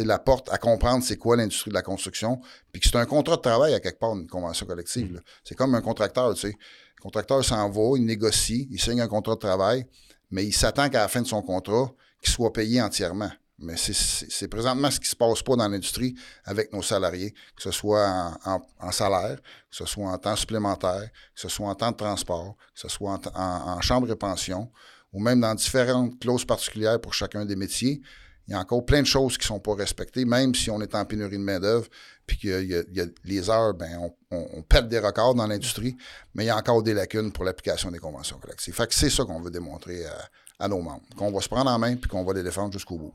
la 0.02 0.18
porte 0.18 0.50
à 0.50 0.58
comprendre 0.58 1.04
c'est 1.04 1.16
quoi 1.16 1.36
l'industrie 1.36 1.70
de 1.70 1.74
la 1.74 1.82
construction, 1.82 2.40
puis 2.72 2.80
que 2.80 2.88
c'est 2.88 2.96
un 2.96 3.06
contrat 3.06 3.36
de 3.36 3.42
travail 3.42 3.74
à 3.74 3.80
quelque 3.80 4.00
part, 4.00 4.16
une 4.16 4.26
convention 4.26 4.66
collective. 4.66 5.20
C'est 5.44 5.54
comme 5.54 5.74
un 5.74 5.82
contracteur, 5.82 6.34
tu 6.34 6.40
sais. 6.40 6.56
Le 6.96 7.02
contracteur 7.02 7.44
s'en 7.44 7.70
va, 7.70 7.96
il 7.96 8.04
négocie, 8.04 8.66
il 8.70 8.80
signe 8.80 9.00
un 9.00 9.08
contrat 9.08 9.34
de 9.34 9.40
travail, 9.40 9.86
mais 10.30 10.44
il 10.44 10.52
s'attend 10.52 10.88
qu'à 10.88 11.00
la 11.00 11.08
fin 11.08 11.22
de 11.22 11.26
son 11.26 11.42
contrat, 11.42 11.92
qu'il 12.20 12.32
soit 12.32 12.52
payé 12.52 12.82
entièrement. 12.82 13.30
Mais 13.58 13.76
c'est 13.76 14.48
présentement 14.48 14.90
ce 14.90 14.98
qui 14.98 15.08
se 15.08 15.14
passe 15.14 15.42
pas 15.42 15.54
dans 15.54 15.68
l'industrie 15.68 16.16
avec 16.44 16.72
nos 16.72 16.82
salariés, 16.82 17.32
que 17.56 17.62
ce 17.62 17.70
soit 17.70 18.36
en, 18.44 18.90
salaire, 18.90 19.36
que 19.36 19.76
ce 19.76 19.86
soit 19.86 20.10
en 20.10 20.18
temps 20.18 20.34
supplémentaire, 20.34 21.08
que 21.34 21.40
ce 21.40 21.48
soit 21.48 21.68
en 21.68 21.74
temps 21.74 21.92
de 21.92 21.96
transport, 21.96 22.56
que 22.74 22.80
ce 22.80 22.88
soit 22.88 23.20
en, 23.34 23.80
chambre 23.80 24.10
et 24.10 24.16
pension, 24.16 24.72
ou 25.12 25.20
même 25.20 25.40
dans 25.40 25.54
différentes 25.54 26.18
clauses 26.18 26.44
particulières 26.44 27.00
pour 27.00 27.14
chacun 27.14 27.44
des 27.44 27.54
métiers. 27.54 28.02
Il 28.46 28.52
y 28.52 28.54
a 28.54 28.60
encore 28.60 28.84
plein 28.84 29.00
de 29.00 29.06
choses 29.06 29.38
qui 29.38 29.44
ne 29.44 29.56
sont 29.56 29.60
pas 29.60 29.74
respectées, 29.74 30.24
même 30.24 30.54
si 30.54 30.70
on 30.70 30.80
est 30.80 30.94
en 30.94 31.04
pénurie 31.04 31.38
de 31.38 31.42
main-d'œuvre, 31.42 31.88
puis 32.26 32.36
qu'il 32.36 32.64
y, 32.64 33.00
a 33.00 33.04
les 33.24 33.50
heures, 33.50 33.74
ben, 33.74 34.10
on, 34.30 34.62
pète 34.62 34.88
des 34.88 34.98
records 34.98 35.34
dans 35.34 35.46
l'industrie, 35.46 35.96
mais 36.34 36.44
il 36.44 36.46
y 36.48 36.50
a 36.50 36.56
encore 36.56 36.82
des 36.82 36.94
lacunes 36.94 37.32
pour 37.32 37.44
l'application 37.44 37.90
des 37.90 37.98
conventions 37.98 38.38
collectives. 38.38 38.74
Fait 38.74 38.86
que 38.86 38.94
c'est 38.94 39.10
ça 39.10 39.24
qu'on 39.24 39.40
veut 39.40 39.50
démontrer 39.50 40.04
à, 40.58 40.68
nos 40.68 40.80
membres, 40.80 41.02
qu'on 41.16 41.32
va 41.32 41.40
se 41.40 41.48
prendre 41.48 41.70
en 41.70 41.78
main 41.78 41.96
puis 41.96 42.08
qu'on 42.08 42.24
va 42.24 42.32
les 42.32 42.42
défendre 42.42 42.72
jusqu'au 42.72 42.98
bout. 42.98 43.14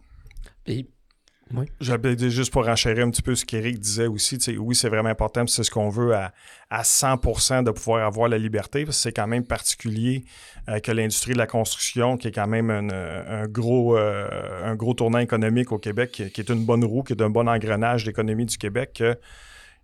Oui. 1.54 1.66
J'avais 1.82 2.18
juste 2.30 2.52
pour 2.52 2.68
enchérir 2.68 3.06
un 3.06 3.10
petit 3.10 3.22
peu 3.22 3.36
ce 3.36 3.46
qu'Éric 3.46 3.80
disait 3.80 4.08
aussi, 4.08 4.38
oui, 4.58 4.76
c'est 4.76 4.90
vraiment 4.90 5.10
important, 5.10 5.48
c'est 5.48 5.64
ce 5.64 5.72
qu'on 5.72 5.90
veut 5.90 6.14
à, 6.14 6.32
à 6.70 6.84
100% 6.84 7.64
de 7.64 7.72
pouvoir 7.72 8.06
avoir 8.06 8.30
la 8.30 8.38
liberté, 8.38 8.86
c'est 8.92 9.12
quand 9.12 9.28
même 9.28 9.44
particulier 9.44 10.26
euh, 10.68 10.80
que 10.80 10.92
l'industrie 10.92 11.34
de 11.34 11.40
la 11.40 11.48
construction, 11.48 12.18
qui 12.18 12.28
est 12.28 12.32
quand 12.32 12.48
même 12.48 12.70
un, 12.70 13.48
gros, 13.48 13.98
euh, 13.98 14.30
un 14.64 14.76
gros 14.76 14.94
tournant 14.94 15.20
économique 15.20 15.72
au 15.72 15.80
Québec, 15.80 16.12
qui, 16.12 16.42
est 16.42 16.50
une 16.50 16.66
bonne 16.66 16.86
roue, 16.86 17.04
qui 17.04 17.14
est 17.14 17.22
un 17.22 17.30
bon 17.30 17.48
engrenage 17.50 18.04
d'économie 18.04 18.46
du 18.46 18.58
Québec, 18.58 19.04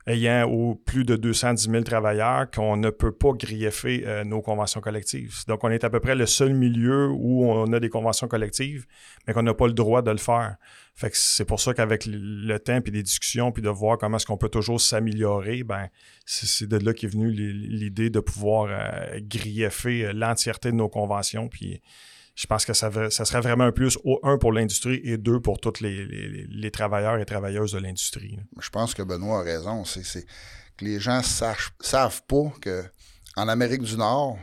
ayant 0.07 0.47
au 0.47 0.75
plus 0.75 1.03
de 1.03 1.15
210 1.15 1.69
000 1.69 1.83
travailleurs 1.83 2.49
qu'on 2.51 2.77
ne 2.77 2.89
peut 2.89 3.11
pas 3.11 3.31
grieffer 3.31 4.03
euh, 4.05 4.23
nos 4.23 4.41
conventions 4.41 4.81
collectives. 4.81 5.43
Donc, 5.47 5.63
on 5.63 5.69
est 5.69 5.83
à 5.83 5.89
peu 5.89 5.99
près 5.99 6.15
le 6.15 6.25
seul 6.25 6.53
milieu 6.53 7.09
où 7.09 7.45
on 7.45 7.71
a 7.73 7.79
des 7.79 7.89
conventions 7.89 8.27
collectives, 8.27 8.85
mais 9.25 9.33
qu'on 9.33 9.43
n'a 9.43 9.53
pas 9.53 9.67
le 9.67 9.73
droit 9.73 10.01
de 10.01 10.11
le 10.11 10.17
faire. 10.17 10.57
Fait 10.93 11.09
que 11.09 11.17
c'est 11.17 11.45
pour 11.45 11.59
ça 11.59 11.73
qu'avec 11.73 12.05
le 12.05 12.57
temps 12.57 12.79
puis 12.81 12.91
des 12.91 13.03
discussions 13.03 13.51
puis 13.51 13.61
de 13.61 13.69
voir 13.69 13.97
comment 13.97 14.17
est-ce 14.17 14.25
qu'on 14.25 14.37
peut 14.37 14.49
toujours 14.49 14.79
s'améliorer, 14.79 15.63
ben 15.63 15.89
c'est 16.25 16.69
de 16.69 16.77
là 16.77 16.93
qu'est 16.93 17.07
venue 17.07 17.31
l'idée 17.31 18.09
de 18.09 18.19
pouvoir 18.19 18.67
euh, 18.69 19.19
grieffer 19.21 20.13
l'entièreté 20.13 20.71
de 20.71 20.77
nos 20.77 20.87
conventions 20.87 21.49
puis 21.49 21.81
je 22.35 22.47
pense 22.47 22.65
que 22.65 22.73
ça, 22.73 22.91
ça, 23.09 23.25
serait 23.25 23.39
vraiment 23.39 23.63
un 23.63 23.71
plus, 23.71 23.97
un 24.23 24.37
pour 24.37 24.51
l'industrie 24.51 24.99
et 25.03 25.17
deux 25.17 25.39
pour 25.39 25.59
tous 25.59 25.79
les, 25.79 26.69
travailleurs 26.71 27.17
et 27.17 27.25
travailleuses 27.25 27.71
de 27.71 27.79
l'industrie. 27.79 28.37
Je 28.59 28.69
pense 28.69 28.93
que 28.93 29.01
Benoît 29.01 29.39
a 29.39 29.43
raison. 29.43 29.85
C'est 29.85 30.25
que 30.75 30.83
les 30.83 30.99
gens 30.99 31.19
ne 31.19 31.53
savent 31.79 32.21
pas 32.27 32.53
qu'en 32.61 33.47
Amérique 33.47 33.83
du 33.83 33.95
Nord, 33.95 34.37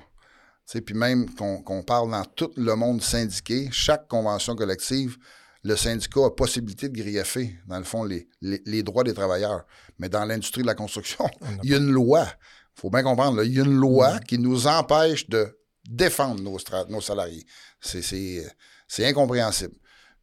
puis 0.87 0.95
même 0.95 1.29
qu'on 1.35 1.83
parle 1.83 2.11
dans 2.11 2.25
tout 2.25 2.51
le 2.57 2.75
monde 2.75 3.03
syndiqué, 3.03 3.69
chaque 3.71 4.09
convention 4.09 4.57
collective, 4.57 5.19
le 5.63 5.77
syndicat 5.77 6.25
a 6.25 6.31
possibilité 6.31 6.89
de 6.89 6.99
greffer, 6.99 7.55
dans 7.69 7.79
le 7.79 7.85
fond, 7.85 8.05
les, 8.05 8.27
les 8.41 8.83
droits 8.83 9.05
des 9.05 9.13
travailleurs. 9.13 9.67
Mais 9.99 10.09
dans 10.09 10.25
l'industrie 10.25 10.63
de 10.63 10.67
la 10.67 10.75
construction, 10.75 11.29
il 11.63 11.71
y 11.71 11.75
a 11.75 11.77
une 11.77 11.91
loi. 11.91 12.27
Il 12.75 12.81
faut 12.81 12.91
bien 12.91 13.03
comprendre, 13.03 13.45
il 13.45 13.53
y 13.53 13.61
a 13.61 13.65
une 13.65 13.77
loi 13.77 14.19
qui 14.21 14.39
nous 14.39 14.67
empêche 14.67 15.29
de 15.29 15.59
défendre 15.89 16.43
nos, 16.43 16.59
nos 16.89 17.01
salariés. 17.01 17.45
C'est 17.81 19.07
incompréhensible. 19.07 19.75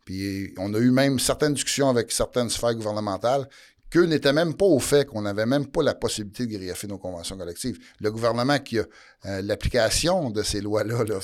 Puis 0.06 0.54
on 0.58 0.74
a 0.74 0.80
eu 0.80 0.92
même 0.92 1.20
certaines 1.20 1.54
discussions 1.54 1.90
avec 1.90 2.12
certaines 2.12 2.50
sphères 2.50 2.76
gouvernementales 2.76 3.48
qu'eux 3.90 4.06
n'étaient 4.06 4.34
même 4.34 4.54
pas 4.54 4.66
au 4.66 4.80
fait 4.80 5.06
qu'on 5.06 5.22
n'avait 5.22 5.46
même 5.46 5.68
pas 5.68 5.82
la 5.82 5.96
possibilité 5.96 6.46
de 6.46 6.58
greffer 6.64 6.88
nos 6.88 6.98
conventions 6.98 7.38
collectives. 7.38 7.80
Le 8.00 8.12
gouvernement 8.12 8.60
qui 8.60 8.80
a 8.80 8.86
euh, 9.26 9.42
l'application 9.42 10.30
de 10.30 10.44
ces 10.44 10.62
lois-là, 10.62 11.04
là, 11.04 11.20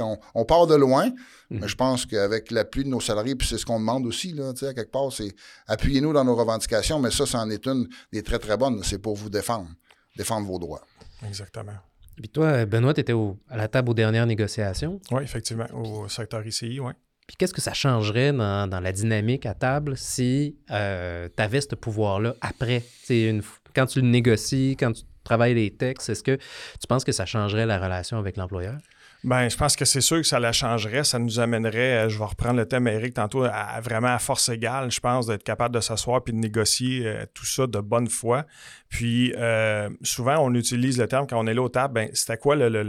on, 0.00 0.18
on, 0.34 0.44
part 0.44 0.66
de 0.66 0.74
loin, 0.74 1.06
mhm. 1.50 1.60
mais 1.60 1.68
je 1.68 1.76
pense 1.76 2.06
qu'avec 2.06 2.50
l'appui 2.50 2.84
de 2.84 2.88
nos 2.88 3.00
salariés, 3.00 3.34
puis 3.34 3.48
c'est 3.48 3.58
ce 3.58 3.66
qu'on 3.66 3.80
demande 3.80 4.06
aussi, 4.06 4.32
là, 4.32 4.50
à 4.50 4.74
quelque 4.74 4.90
part, 4.90 5.12
c'est 5.12 5.34
appuyez-nous 5.66 6.12
dans 6.12 6.24
nos 6.24 6.36
revendications, 6.36 6.98
mais 6.98 7.10
ça, 7.10 7.26
c'en 7.26 7.48
est 7.50 7.66
une 7.66 7.88
des 8.12 8.22
très, 8.22 8.38
très 8.38 8.56
bonnes, 8.56 8.82
c'est 8.84 8.98
pour 8.98 9.16
vous 9.16 9.30
défendre, 9.30 9.70
défendre 10.16 10.46
vos 10.46 10.58
droits. 10.58 10.82
Exactement. 11.26 11.76
Puis 12.16 12.28
toi, 12.28 12.66
Benoît, 12.66 12.94
tu 12.94 13.00
étais 13.00 13.14
à 13.48 13.56
la 13.56 13.68
table 13.68 13.90
aux 13.90 13.94
dernières 13.94 14.26
négociations. 14.26 15.00
Oui, 15.10 15.22
effectivement, 15.22 15.66
au 15.72 16.08
secteur 16.08 16.46
ICI, 16.46 16.80
oui. 16.80 16.92
Puis 17.26 17.36
qu'est-ce 17.36 17.54
que 17.54 17.60
ça 17.60 17.72
changerait 17.72 18.32
dans, 18.32 18.80
la 18.82 18.92
dynamique 18.92 19.46
à 19.46 19.54
table 19.54 19.96
si 19.96 20.56
euh, 20.70 21.28
tu 21.34 21.42
avais 21.42 21.60
ce 21.60 21.74
pouvoir-là 21.74 22.34
après? 22.40 22.82
Une, 23.08 23.42
quand 23.74 23.86
tu 23.86 24.00
le 24.00 24.08
négocies, 24.08 24.76
quand 24.78 24.92
tu 24.92 25.02
travailles 25.24 25.54
les 25.54 25.70
textes, 25.70 26.10
est-ce 26.10 26.22
que 26.22 26.36
tu 26.36 26.86
penses 26.88 27.04
que 27.04 27.12
ça 27.12 27.24
changerait 27.24 27.66
la 27.66 27.78
relation 27.78 28.18
avec 28.18 28.36
l'employeur? 28.36 28.78
Bien, 29.24 29.48
je 29.48 29.56
pense 29.56 29.76
que 29.76 29.84
c'est 29.84 30.00
sûr 30.00 30.16
que 30.16 30.26
ça 30.26 30.40
la 30.40 30.52
changerait. 30.52 31.04
Ça 31.04 31.18
nous 31.20 31.38
amènerait, 31.38 32.06
euh, 32.06 32.08
je 32.08 32.18
vais 32.18 32.24
reprendre 32.24 32.56
le 32.56 32.66
thème, 32.66 32.88
Eric, 32.88 33.14
tantôt, 33.14 33.44
à, 33.44 33.80
vraiment 33.80 34.08
à 34.08 34.18
force 34.18 34.48
égale, 34.48 34.90
je 34.90 34.98
pense, 34.98 35.26
d'être 35.26 35.44
capable 35.44 35.74
de 35.74 35.80
s'asseoir 35.80 36.24
puis 36.24 36.32
de 36.32 36.38
négocier 36.38 37.06
euh, 37.06 37.24
tout 37.32 37.46
ça 37.46 37.68
de 37.68 37.78
bonne 37.78 38.08
foi. 38.08 38.46
Puis, 38.88 39.32
souvent, 40.02 40.38
on 40.40 40.54
utilise 40.54 40.98
le 40.98 41.06
terme 41.06 41.26
quand 41.28 41.38
on 41.38 41.46
est 41.46 41.54
là 41.54 41.62
au 41.62 41.68
table, 41.68 41.94
ben, 41.94 42.10
c'était 42.14 42.36
quoi 42.36 42.56
le, 42.56 42.68
le 42.68 42.82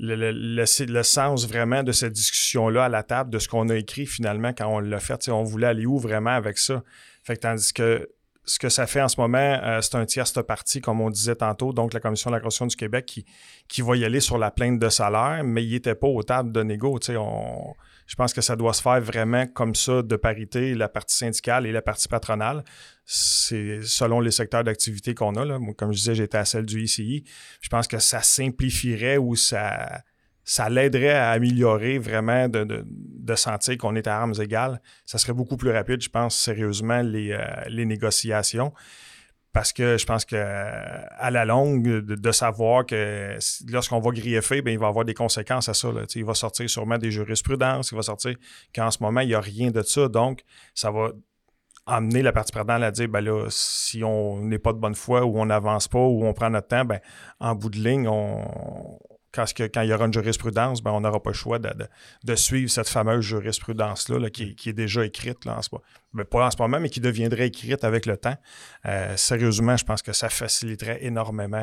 le, 0.00 0.32
le, 0.32 1.02
sens 1.02 1.46
vraiment 1.46 1.82
de 1.82 1.92
cette 1.92 2.12
discussion-là 2.12 2.86
à 2.86 2.88
la 2.88 3.02
table, 3.02 3.30
de 3.30 3.38
ce 3.38 3.48
qu'on 3.48 3.68
a 3.68 3.76
écrit 3.76 4.06
finalement 4.06 4.52
quand 4.56 4.66
on 4.66 4.80
l'a 4.80 4.98
fait? 4.98 5.28
On 5.28 5.44
voulait 5.44 5.66
aller 5.66 5.86
où 5.86 5.98
vraiment 5.98 6.30
avec 6.30 6.58
ça? 6.58 6.82
Fait 7.22 7.36
que 7.36 7.40
tandis 7.40 7.72
que 7.72 8.08
ce 8.44 8.58
que 8.58 8.68
ça 8.68 8.86
fait 8.86 9.00
en 9.00 9.08
ce 9.08 9.20
moment, 9.20 9.38
euh, 9.38 9.80
c'est 9.80 9.96
un 9.96 10.06
tierce 10.06 10.32
parti, 10.46 10.80
comme 10.80 11.00
on 11.00 11.10
disait 11.10 11.36
tantôt, 11.36 11.72
donc 11.72 11.92
la 11.92 12.00
Commission 12.00 12.30
de 12.30 12.36
la 12.36 12.40
Constitution 12.40 12.66
du 12.66 12.76
Québec 12.76 13.06
qui, 13.06 13.24
qui 13.68 13.82
va 13.82 13.96
y 13.96 14.04
aller 14.04 14.20
sur 14.20 14.38
la 14.38 14.50
plainte 14.50 14.78
de 14.78 14.88
salaire, 14.88 15.42
mais 15.44 15.64
il 15.64 15.72
n'était 15.72 15.94
pas 15.94 16.08
aux 16.08 16.22
tables 16.22 16.50
de 16.50 16.62
négo. 16.62 16.98
On, 17.10 17.74
je 18.06 18.16
pense 18.16 18.32
que 18.32 18.40
ça 18.40 18.56
doit 18.56 18.72
se 18.72 18.82
faire 18.82 19.00
vraiment 19.00 19.46
comme 19.46 19.74
ça, 19.74 20.02
de 20.02 20.16
parité, 20.16 20.74
la 20.74 20.88
partie 20.88 21.16
syndicale 21.16 21.66
et 21.66 21.72
la 21.72 21.82
partie 21.82 22.08
patronale. 22.08 22.64
C'est 23.04 23.82
selon 23.82 24.20
les 24.20 24.32
secteurs 24.32 24.64
d'activité 24.64 25.14
qu'on 25.14 25.36
a. 25.36 25.44
Là. 25.44 25.58
comme 25.76 25.92
je 25.92 25.98
disais, 25.98 26.14
j'étais 26.16 26.38
à 26.38 26.44
celle 26.44 26.64
du 26.64 26.82
ICI. 26.82 27.24
Je 27.60 27.68
pense 27.68 27.86
que 27.86 27.98
ça 27.98 28.20
simplifierait 28.20 29.16
ou 29.16 29.36
ça, 29.36 30.02
ça 30.42 30.68
l'aiderait 30.68 31.14
à 31.14 31.30
améliorer 31.30 31.98
vraiment 31.98 32.48
de, 32.48 32.64
de, 32.64 32.84
sentir 33.36 33.76
qu'on 33.78 33.94
est 33.96 34.06
à 34.06 34.16
armes 34.16 34.34
égales. 34.40 34.80
Ça 35.06 35.18
serait 35.18 35.32
beaucoup 35.32 35.56
plus 35.56 35.70
rapide, 35.70 36.02
je 36.02 36.08
pense, 36.08 36.36
sérieusement, 36.36 37.02
les, 37.02 37.32
euh, 37.32 37.44
les 37.68 37.84
négociations 37.84 38.72
parce 39.52 39.72
que 39.72 39.98
je 39.98 40.06
pense 40.06 40.24
que 40.24 40.36
à 40.36 41.30
la 41.30 41.44
longue, 41.44 41.82
de, 41.82 42.32
savoir 42.32 42.86
que 42.86 43.36
lorsqu'on 43.68 43.98
va 43.98 44.10
griffer, 44.12 44.62
bien, 44.62 44.72
il 44.72 44.78
va 44.78 44.86
avoir 44.86 45.04
des 45.04 45.14
conséquences 45.14 45.68
à 45.68 45.74
ça. 45.74 45.88
Il 46.14 46.24
va 46.24 46.34
sortir 46.34 46.70
sûrement 46.70 46.98
des 46.98 47.10
jurisprudences, 47.10 47.90
il 47.90 47.96
va 47.96 48.02
sortir 48.02 48.36
qu'en 48.74 48.90
ce 48.90 49.02
moment, 49.02 49.20
il 49.20 49.28
n'y 49.28 49.34
a 49.34 49.40
rien 49.40 49.70
de 49.70 49.82
ça. 49.82 50.08
Donc, 50.08 50.42
ça 50.74 50.90
va 50.90 51.10
amener 51.86 52.22
la 52.22 52.32
partie 52.32 52.52
perdante 52.52 52.82
à 52.82 52.92
dire 52.92 53.08
ben 53.08 53.20
là, 53.22 53.46
si 53.48 54.04
on 54.04 54.40
n'est 54.40 54.60
pas 54.60 54.72
de 54.72 54.78
bonne 54.78 54.94
foi 54.94 55.24
ou 55.24 55.40
on 55.40 55.46
n'avance 55.46 55.88
pas 55.88 55.98
ou 55.98 56.24
on 56.24 56.32
prend 56.32 56.50
notre 56.50 56.68
temps, 56.68 56.84
ben, 56.84 57.00
en 57.40 57.56
bout 57.56 57.70
de 57.70 57.78
ligne, 57.78 58.06
on, 58.06 58.44
quand, 59.32 59.44
quand, 59.56 59.82
il 59.82 59.88
y 59.88 59.92
aura 59.92 60.06
une 60.06 60.12
jurisprudence, 60.12 60.82
ben, 60.82 60.90
on 60.90 61.00
n'aura 61.00 61.22
pas 61.22 61.30
le 61.30 61.34
choix 61.34 61.58
de, 61.58 62.34
suivre 62.34 62.70
cette 62.70 62.88
fameuse 62.88 63.24
jurisprudence-là 63.24 64.30
qui, 64.30 64.56
est 64.66 64.72
déjà 64.72 65.04
écrite 65.04 65.44
là, 65.44 65.58
en 65.58 65.62
ce 65.62 65.68
moment. 65.72 65.84
Ben, 66.12 66.24
pas 66.24 66.46
en 66.46 66.50
ce 66.50 66.56
moment, 66.58 66.80
mais 66.80 66.90
qui 66.90 67.00
deviendrait 67.00 67.46
écrite 67.46 67.84
avec 67.84 68.06
le 68.06 68.16
temps. 68.16 68.36
Euh, 68.86 69.16
sérieusement, 69.16 69.76
je 69.76 69.84
pense 69.84 70.02
que 70.02 70.12
ça 70.12 70.28
faciliterait 70.28 71.04
énormément 71.04 71.58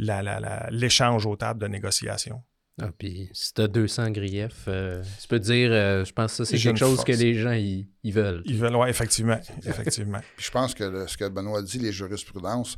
euh, 0.00 0.68
l'échange 0.70 1.26
aux 1.26 1.36
tables 1.36 1.60
de 1.60 1.68
négociation. 1.68 2.42
Ah, 2.80 2.88
puis 2.96 3.30
si 3.34 3.52
tu 3.52 3.60
as 3.60 3.68
200 3.68 4.10
griefs, 4.10 4.64
euh, 4.66 5.02
tu 5.20 5.28
peux 5.28 5.38
dire, 5.38 5.70
je 5.70 6.12
pense 6.12 6.32
que 6.32 6.36
ça, 6.38 6.44
c'est 6.44 6.58
quelque 6.58 6.78
chose 6.78 7.04
que 7.04 7.12
les 7.12 7.34
gens 7.34 7.52
ils, 7.52 7.86
veulent. 8.04 8.42
Ils 8.46 8.58
veulent, 8.58 8.76
oui, 8.76 8.88
effectivement. 8.88 9.38
effectivement. 9.64 10.20
puis 10.36 10.46
je 10.46 10.50
pense 10.50 10.74
que 10.74 11.06
ce 11.06 11.16
que 11.16 11.28
Benoît 11.28 11.62
dit, 11.62 11.78
les 11.78 11.92
jurisprudences, 11.92 12.76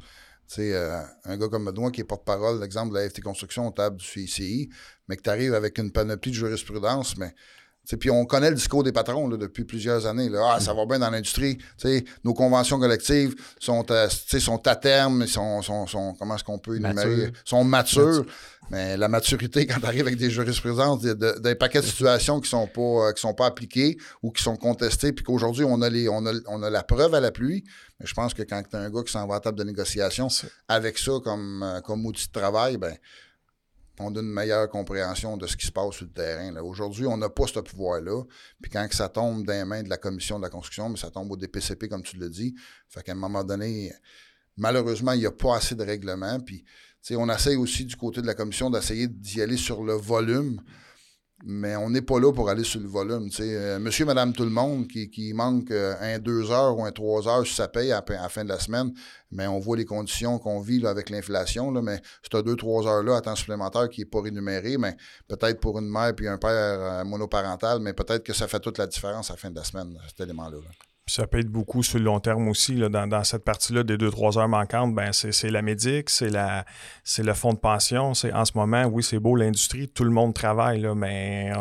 euh, 0.59 1.01
un 1.25 1.37
gars 1.37 1.49
comme 1.49 1.65
Benoît 1.65 1.91
qui 1.91 2.01
est 2.01 2.05
porte-parole, 2.05 2.61
l'exemple 2.61 2.95
de 2.95 2.99
la 2.99 3.09
FT 3.09 3.23
Construction 3.23 3.69
au 3.69 3.71
table 3.71 3.97
du 3.97 4.05
CICI, 4.05 4.69
mais 5.09 5.17
que 5.17 5.23
tu 5.23 5.31
arrives 5.31 5.55
avec 5.55 5.79
une 5.79 5.91
panoplie 5.91 6.31
de 6.31 6.37
jurisprudence, 6.37 7.17
mais 7.17 7.35
puis 7.99 8.11
on 8.11 8.25
connaît 8.25 8.49
le 8.49 8.57
discours 8.57 8.83
des 8.83 8.93
patrons 8.93 9.29
là, 9.29 9.37
depuis 9.37 9.65
plusieurs 9.65 10.07
années. 10.07 10.31
Là. 10.31 10.55
Ah, 10.55 10.61
ça 10.61 10.73
va 10.73 10.87
bien 10.87 10.99
dans 10.99 11.11
l'industrie. 11.11 11.59
Nos 12.25 12.33
conventions 12.33 12.79
collectives 12.79 13.35
sont 13.61 13.91
à, 13.91 14.09
sont 14.09 14.67
à 14.67 14.77
terme, 14.77 15.27
sont, 15.27 15.61
sont, 15.61 15.87
sont 15.87 16.15
comment 16.19 16.37
est-ce 16.37 16.45
qu'on 16.45 16.59
peut 16.59 16.77
énumérer? 16.77 17.33
sont 17.45 17.63
matures. 17.63 18.25
Mais 18.71 18.97
la 18.97 19.09
maturité, 19.09 19.67
quand 19.69 19.81
tu 19.81 19.87
arrives 19.87 20.03
avec 20.03 20.17
des 20.17 20.31
jurisprudences, 20.31 21.03
des, 21.03 21.55
paquets 21.55 21.81
de 21.81 21.87
situations 21.87 22.41
qui 22.41 22.49
sont 22.49 22.67
pas 22.67 23.09
euh, 23.09 23.13
qui 23.13 23.21
sont 23.21 23.35
pas 23.35 23.47
appliquées 23.47 23.99
ou 24.23 24.31
qui 24.31 24.43
sont 24.43 24.57
contestées, 24.57 25.13
puis 25.13 25.25
qu'aujourd'hui, 25.25 25.65
on 25.65 25.83
a 25.83 25.91
les 25.91 26.09
on 26.09 26.25
a, 26.27 26.33
on 26.47 26.63
a 26.63 26.71
la 26.71 26.83
preuve 26.83 27.15
à 27.15 27.21
la 27.21 27.31
pluie. 27.31 27.65
Mais 28.01 28.07
je 28.07 28.15
pense 28.15 28.35
que 28.35 28.43
quand 28.43 28.63
tu 28.69 28.77
as 28.77 28.81
un 28.81 28.91
gars 28.91 29.03
qui 29.03 29.13
s'en 29.13 29.27
va 29.27 29.37
à 29.37 29.41
table 29.41 29.59
de 29.59 29.65
négociation 29.65 30.29
avec 30.69 30.99
ça 30.99 31.13
comme, 31.23 31.63
euh, 31.63 31.81
comme 31.81 32.05
outil 32.07 32.27
de 32.27 32.33
travail, 32.33 32.77
ben 32.77 32.95
on 34.01 34.15
a 34.17 34.21
une 34.21 34.33
meilleure 34.33 34.69
compréhension 34.69 35.37
de 35.37 35.47
ce 35.47 35.57
qui 35.57 35.67
se 35.67 35.73
passe 35.73 35.95
sur 35.95 36.07
le 36.07 36.11
terrain. 36.11 36.55
Aujourd'hui, 36.57 37.07
on 37.07 37.17
n'a 37.17 37.29
pas 37.29 37.47
ce 37.47 37.61
pouvoir-là. 37.61 38.25
Puis 38.61 38.71
quand 38.71 38.87
ça 38.91 39.09
tombe 39.09 39.45
dans 39.45 39.53
les 39.53 39.65
mains 39.65 39.83
de 39.83 39.89
la 39.89 39.99
commission 39.99 40.39
de 40.39 40.43
la 40.43 40.51
construction, 40.51 40.89
mais 40.89 40.97
ça 40.97 41.11
tombe 41.11 41.31
au 41.31 41.37
DPCP, 41.37 41.89
comme 41.89 42.03
tu 42.03 42.17
l'as 42.17 42.29
dit. 42.29 42.55
Fait 42.89 43.03
qu'à 43.03 43.13
un 43.13 43.17
moment 43.17 43.45
donné, 43.45 43.93
malheureusement, 44.57 45.13
il 45.13 45.21
n'y 45.21 45.27
a 45.27 45.31
pas 45.31 45.57
assez 45.57 45.77
de 45.77 45.85
règlements. 45.85 46.41
Puis, 46.41 46.65
on 47.13 47.29
essaye 47.29 47.57
aussi 47.57 47.85
du 47.85 47.97
côté 47.97 48.23
de 48.23 48.27
la 48.27 48.35
commission 48.35 48.71
d'essayer 48.71 49.09
d'y 49.09 49.43
aller 49.43 49.57
sur 49.57 49.85
le 49.85 49.95
volume 49.95 50.61
mais 51.47 51.77
on 51.77 51.91
n'est 51.91 52.03
pas 52.03 52.19
là 52.19 52.33
pour 52.33 52.49
aller 52.49 52.65
sur 52.65 52.81
le 52.81 52.89
volume. 52.89 53.29
Euh, 53.41 53.79
monsieur, 53.79 54.07
madame, 54.07 54.33
tout 54.33 54.45
le 54.45 54.51
monde 54.51 54.89
qui, 54.89 55.11
qui 55.11 55.35
manque 55.35 55.71
euh, 55.71 55.95
un 56.01 56.19
deux 56.19 56.51
heures 56.51 56.79
ou 56.79 56.85
un 56.85 56.91
trois 56.93 57.29
heures 57.29 57.47
sa 57.47 57.69
paye 57.69 57.93
à, 57.93 58.03
la 58.09 58.29
fin 58.29 58.45
de 58.45 58.49
la 58.49 58.59
semaine, 58.59 58.93
mais 59.31 59.47
on 59.47 59.59
voit 59.59 59.77
les 59.77 59.85
conditions 59.85 60.39
qu'on 60.39 60.61
vit 60.61 60.87
avec 60.87 61.11
l'inflation. 61.11 61.71
Mais 61.83 62.01
c'est 62.23 62.43
deux, 62.43 62.57
trois 62.57 62.87
heures-là 62.87 63.17
à 63.17 63.21
temps 63.21 63.37
supplémentaire 63.37 63.89
qui 63.91 64.01
n'est 64.01 64.07
pas 64.07 64.23
rémunéré, 64.23 64.79
mais 64.79 64.97
peut-être 65.29 65.61
pour 65.61 65.79
une 65.79 65.91
mère 65.91 66.15
puis 66.15 66.29
un 66.29 66.39
père 66.39 66.51
euh, 66.51 67.05
monoparental, 67.05 67.81
mais 67.81 67.93
peut-être 67.93 68.25
que 68.25 68.33
ça 68.33 68.49
fait 68.49 68.61
toute 68.61 68.79
la 68.79 68.87
différence 68.87 69.31
à 69.31 69.35
la 69.35 69.39
fin 69.39 69.51
de 69.51 69.57
la 69.57 69.65
semaine, 69.65 69.99
cet 70.09 70.21
élément-là. 70.21 70.57
là 70.57 70.94
ça 71.07 71.27
peut 71.27 71.39
être 71.39 71.49
beaucoup 71.49 71.83
sur 71.83 71.99
le 71.99 72.05
long 72.05 72.21
terme 72.21 72.49
aussi. 72.49 72.75
Là, 72.75 72.89
dans, 72.89 73.25
cette 73.25 73.45
partie-là 73.45 73.83
des 73.83 73.99
deux, 73.99 74.11
trois 74.11 74.39
heures 74.39 74.49
manquantes, 74.49 74.95
ben 74.95 75.13
c'est 75.13 75.51
la 75.51 75.63
médic, 75.63 76.09
c'est 76.09 76.31
le 76.31 77.33
fonds 77.35 77.53
de 77.53 77.59
pension. 77.59 78.15
C'est 78.15 78.33
en 78.33 78.45
ce 78.45 78.53
moment, 78.55 78.85
oui, 78.87 79.03
c'est 79.03 79.19
beau 79.19 79.37
l'industrie, 79.37 79.89
tout 79.89 80.05
le 80.05 80.11
monde 80.11 80.35
travaille, 80.35 80.81
là, 80.81 80.95
mais 80.95 81.53
euh, 81.55 81.61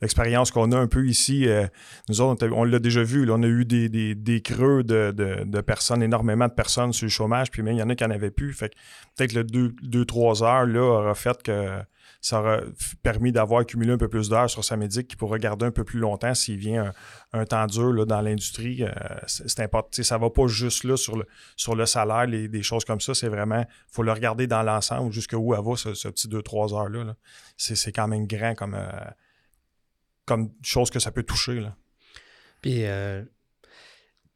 l'expérience 0.00 0.50
qu'on 0.50 0.70
a 0.72 0.78
un 0.78 0.86
peu 0.86 1.06
ici, 1.06 1.48
euh, 1.48 1.66
nous 2.08 2.20
autres, 2.20 2.48
on 2.52 2.64
l'a 2.64 2.78
déjà 2.78 3.02
vu, 3.02 3.24
là, 3.24 3.34
on 3.36 3.42
a 3.42 3.46
eu 3.48 3.64
des, 3.64 3.88
des, 3.88 4.14
des 4.14 4.40
creux 4.40 4.84
de, 4.84 5.10
de, 5.10 5.60
personnes, 5.60 6.02
énormément 6.02 6.46
de 6.46 6.52
personnes 6.52 6.92
sur 6.92 7.06
le 7.06 7.10
chômage, 7.10 7.50
puis 7.50 7.62
même 7.62 7.74
il 7.74 7.80
y 7.80 7.82
en 7.82 7.88
a 7.88 7.94
qui 7.96 8.04
n'en 8.04 8.10
avaient 8.10 8.30
plus. 8.30 8.52
Fait 8.52 8.72
peut-être 9.16 9.32
le 9.32 9.42
deux, 9.42 9.74
deux, 9.82 10.04
trois 10.04 10.44
heures 10.44 10.66
là, 10.66 10.80
aura 10.80 11.14
fait 11.14 11.42
que 11.42 11.80
ça 12.20 12.40
aura 12.40 12.60
permis 13.02 13.32
d'avoir 13.32 13.60
accumulé 13.60 13.92
un 13.92 13.98
peu 13.98 14.08
plus 14.08 14.28
d'heures 14.28 14.50
sur 14.50 14.64
sa 14.64 14.76
médic 14.76 15.08
qui 15.08 15.16
pourra 15.16 15.38
garder 15.38 15.66
un 15.66 15.70
peu 15.70 15.84
plus 15.84 15.98
longtemps 15.98 16.34
s'il 16.34 16.58
vient 16.58 16.92
un, 17.32 17.44
temps 17.44 17.66
dur 17.66 17.92
là, 17.92 18.04
dans 18.04 18.20
l'industrie. 18.20 18.82
Euh, 18.82 18.90
c'est 19.26 19.60
important. 19.60 20.02
Ça 20.02 20.16
ne 20.16 20.20
va 20.20 20.30
pas 20.30 20.46
juste 20.46 20.84
là 20.84 20.96
sur 20.96 21.16
le, 21.16 21.26
sur 21.56 21.74
le 21.74 21.86
salaire, 21.86 22.26
les, 22.26 22.48
des 22.48 22.62
choses 22.62 22.84
comme 22.84 23.00
ça. 23.00 23.14
C'est 23.14 23.28
vraiment, 23.28 23.60
il 23.60 23.92
faut 23.92 24.02
le 24.02 24.12
regarder 24.12 24.46
dans 24.46 24.62
l'ensemble, 24.62 25.12
jusqu'où 25.12 25.54
elle 25.54 25.64
va, 25.64 25.76
ce, 25.76 26.08
petit 26.08 26.28
2-3 26.28 26.74
heures-là. 26.74 27.14
C'est 27.56 27.92
quand 27.92 28.08
même 28.08 28.26
grand 28.26 28.54
comme, 28.54 28.74
euh, 28.74 28.88
comme 30.24 30.50
chose 30.62 30.90
que 30.90 30.98
ça 30.98 31.10
peut 31.10 31.22
toucher. 31.22 31.60
Là. 31.60 31.76
Puis, 32.60 32.84
euh, 32.84 33.22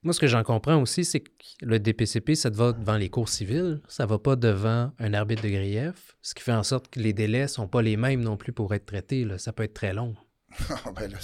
moi, 0.02 0.14
ce 0.14 0.20
que 0.20 0.26
j'en 0.26 0.42
comprends 0.42 0.80
aussi, 0.80 1.04
c'est 1.04 1.20
que 1.20 1.30
le 1.60 1.78
DPCP, 1.78 2.34
ça 2.34 2.48
va 2.48 2.72
devant 2.72 2.96
les 2.96 3.10
cours 3.10 3.28
civils, 3.28 3.82
ça 3.86 4.06
va 4.06 4.18
pas 4.18 4.34
devant 4.34 4.92
un 4.98 5.12
arbitre 5.12 5.42
de 5.42 5.50
grief, 5.50 6.16
ce 6.22 6.34
qui 6.34 6.42
fait 6.42 6.52
en 6.52 6.62
sorte 6.62 6.88
que 6.88 7.00
les 7.00 7.12
délais 7.12 7.48
sont 7.48 7.68
pas 7.68 7.82
les 7.82 7.96
mêmes 7.98 8.22
non 8.22 8.36
plus 8.36 8.52
pour 8.52 8.72
être 8.74 8.86
traités. 8.86 9.26
Ça 9.36 9.52
peut 9.52 9.62
être 9.62 9.74
très 9.74 9.92
long. 9.92 10.14
Ah, 10.84 10.90
ben 10.92 11.10
là, 11.10 11.18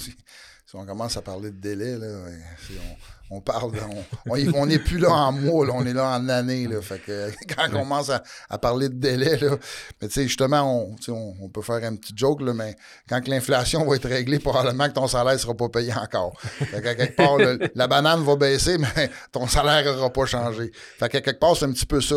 si, 0.67 0.75
on 0.75 0.85
commence 0.85 1.15
à 1.15 1.21
parler 1.21 1.49
de 1.51 1.61
délai, 1.61 1.97
là, 1.97 2.07
on 3.29 3.39
parle, 3.39 3.71
on 4.29 4.65
n'est 4.65 4.79
plus 4.79 4.97
là 4.97 5.11
en 5.11 5.31
mois, 5.31 5.65
on 5.73 5.85
est 5.85 5.93
là 5.93 6.17
en 6.17 6.27
année. 6.27 6.67
Là, 6.67 6.81
fait 6.81 6.99
que 6.99 7.31
quand 7.55 7.67
on 7.69 7.79
commence 7.79 8.09
à, 8.09 8.57
parler 8.57 8.89
de 8.89 8.95
délai, 8.95 9.37
là, 9.37 9.57
mais 10.01 10.09
tu 10.09 10.15
sais, 10.15 10.23
justement, 10.23 10.89
on, 11.09 11.13
on, 11.41 11.47
peut 11.47 11.61
faire 11.61 11.83
un 11.83 11.95
petit 11.95 12.13
joke, 12.15 12.41
là, 12.41 12.53
mais 12.53 12.75
quand 13.07 13.25
l'inflation 13.29 13.85
va 13.85 13.95
être 13.95 14.09
réglée, 14.09 14.39
probablement 14.39 14.89
que 14.89 14.93
ton 14.93 15.07
salaire 15.07 15.33
ne 15.33 15.37
sera 15.37 15.53
pas 15.53 15.69
payé 15.69 15.93
encore. 15.93 16.37
Fait 16.41 16.81
que 16.81 16.93
quelque 16.93 17.15
part, 17.15 17.37
la 17.73 17.87
banane 17.87 18.23
va 18.23 18.35
baisser, 18.35 18.77
mais 18.95 19.09
ton 19.31 19.47
salaire 19.47 19.85
n'aura 19.85 20.11
pas 20.11 20.25
changé. 20.25 20.71
Fait 20.99 21.07
que 21.07 21.17
quelque 21.19 21.39
part, 21.39 21.55
c'est 21.55 21.65
un 21.65 21.71
petit 21.71 21.85
peu 21.85 22.01
ça. 22.01 22.15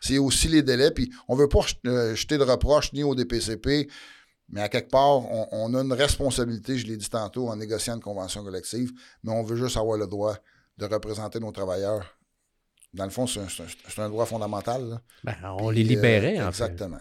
C'est 0.00 0.18
aussi 0.18 0.48
les 0.48 0.62
délais. 0.62 0.90
Puis 0.90 1.10
on 1.28 1.36
ne 1.36 1.40
veut 1.42 1.48
pas 1.48 1.60
euh, 1.86 2.14
jeter 2.14 2.38
de 2.38 2.44
reproches 2.44 2.92
ni 2.92 3.02
au 3.02 3.14
DPCP, 3.14 3.88
mais 4.50 4.60
à 4.60 4.68
quelque 4.68 4.90
part, 4.90 5.24
on, 5.52 5.74
a 5.74 5.80
une 5.82 5.92
responsabilité, 5.92 6.76
je 6.78 6.86
l'ai 6.86 6.96
dit 6.96 7.08
tantôt, 7.08 7.48
en 7.48 7.56
négociant 7.56 7.94
une 7.94 8.00
convention 8.00 8.44
collective, 8.44 8.92
mais 9.22 9.32
on 9.32 9.42
veut 9.42 9.56
juste 9.56 9.76
avoir 9.76 9.96
le 9.96 10.06
droit 10.06 10.36
de 10.76 10.86
représenter 10.86 11.40
nos 11.40 11.52
travailleurs. 11.52 12.18
Dans 12.92 13.04
le 13.04 13.10
fond, 13.10 13.26
c'est 13.26 13.40
un, 13.98 14.08
droit 14.08 14.26
fondamental. 14.26 15.00
Ben, 15.24 15.34
on 15.58 15.70
les 15.70 15.82
libérait, 15.82 16.40
en 16.40 16.52
fait. 16.52 16.64
Exactement. 16.64 16.98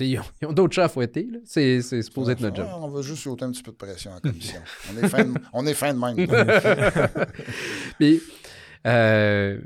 ils 0.00 0.20
ont, 0.44 0.52
d'autres 0.52 0.74
chats 0.74 0.84
à 0.84 0.88
fouetter. 0.88 1.28
C'est 1.44 1.80
supposé 1.80 2.32
être 2.32 2.40
notre 2.40 2.56
job. 2.56 2.68
On 2.74 2.88
va 2.88 3.00
juste 3.00 3.22
sauter 3.22 3.44
un 3.44 3.52
petit 3.52 3.62
peu 3.62 3.70
de 3.70 3.76
pression 3.76 4.10
en 4.12 4.20
commission. 4.20 4.60
on, 4.92 5.02
est 5.02 5.08
fin 5.08 5.24
de, 5.24 5.32
on 5.52 5.66
est 5.66 5.74
fin 5.74 5.94
de 5.94 5.98
même. 5.98 7.26
Puis, 7.98 8.20
euh, 8.86 9.60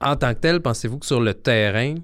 en 0.00 0.16
tant 0.16 0.32
que 0.34 0.40
tel, 0.40 0.62
pensez-vous 0.62 0.98
que 0.98 1.06
sur 1.06 1.20
le 1.20 1.34
terrain, 1.34 1.96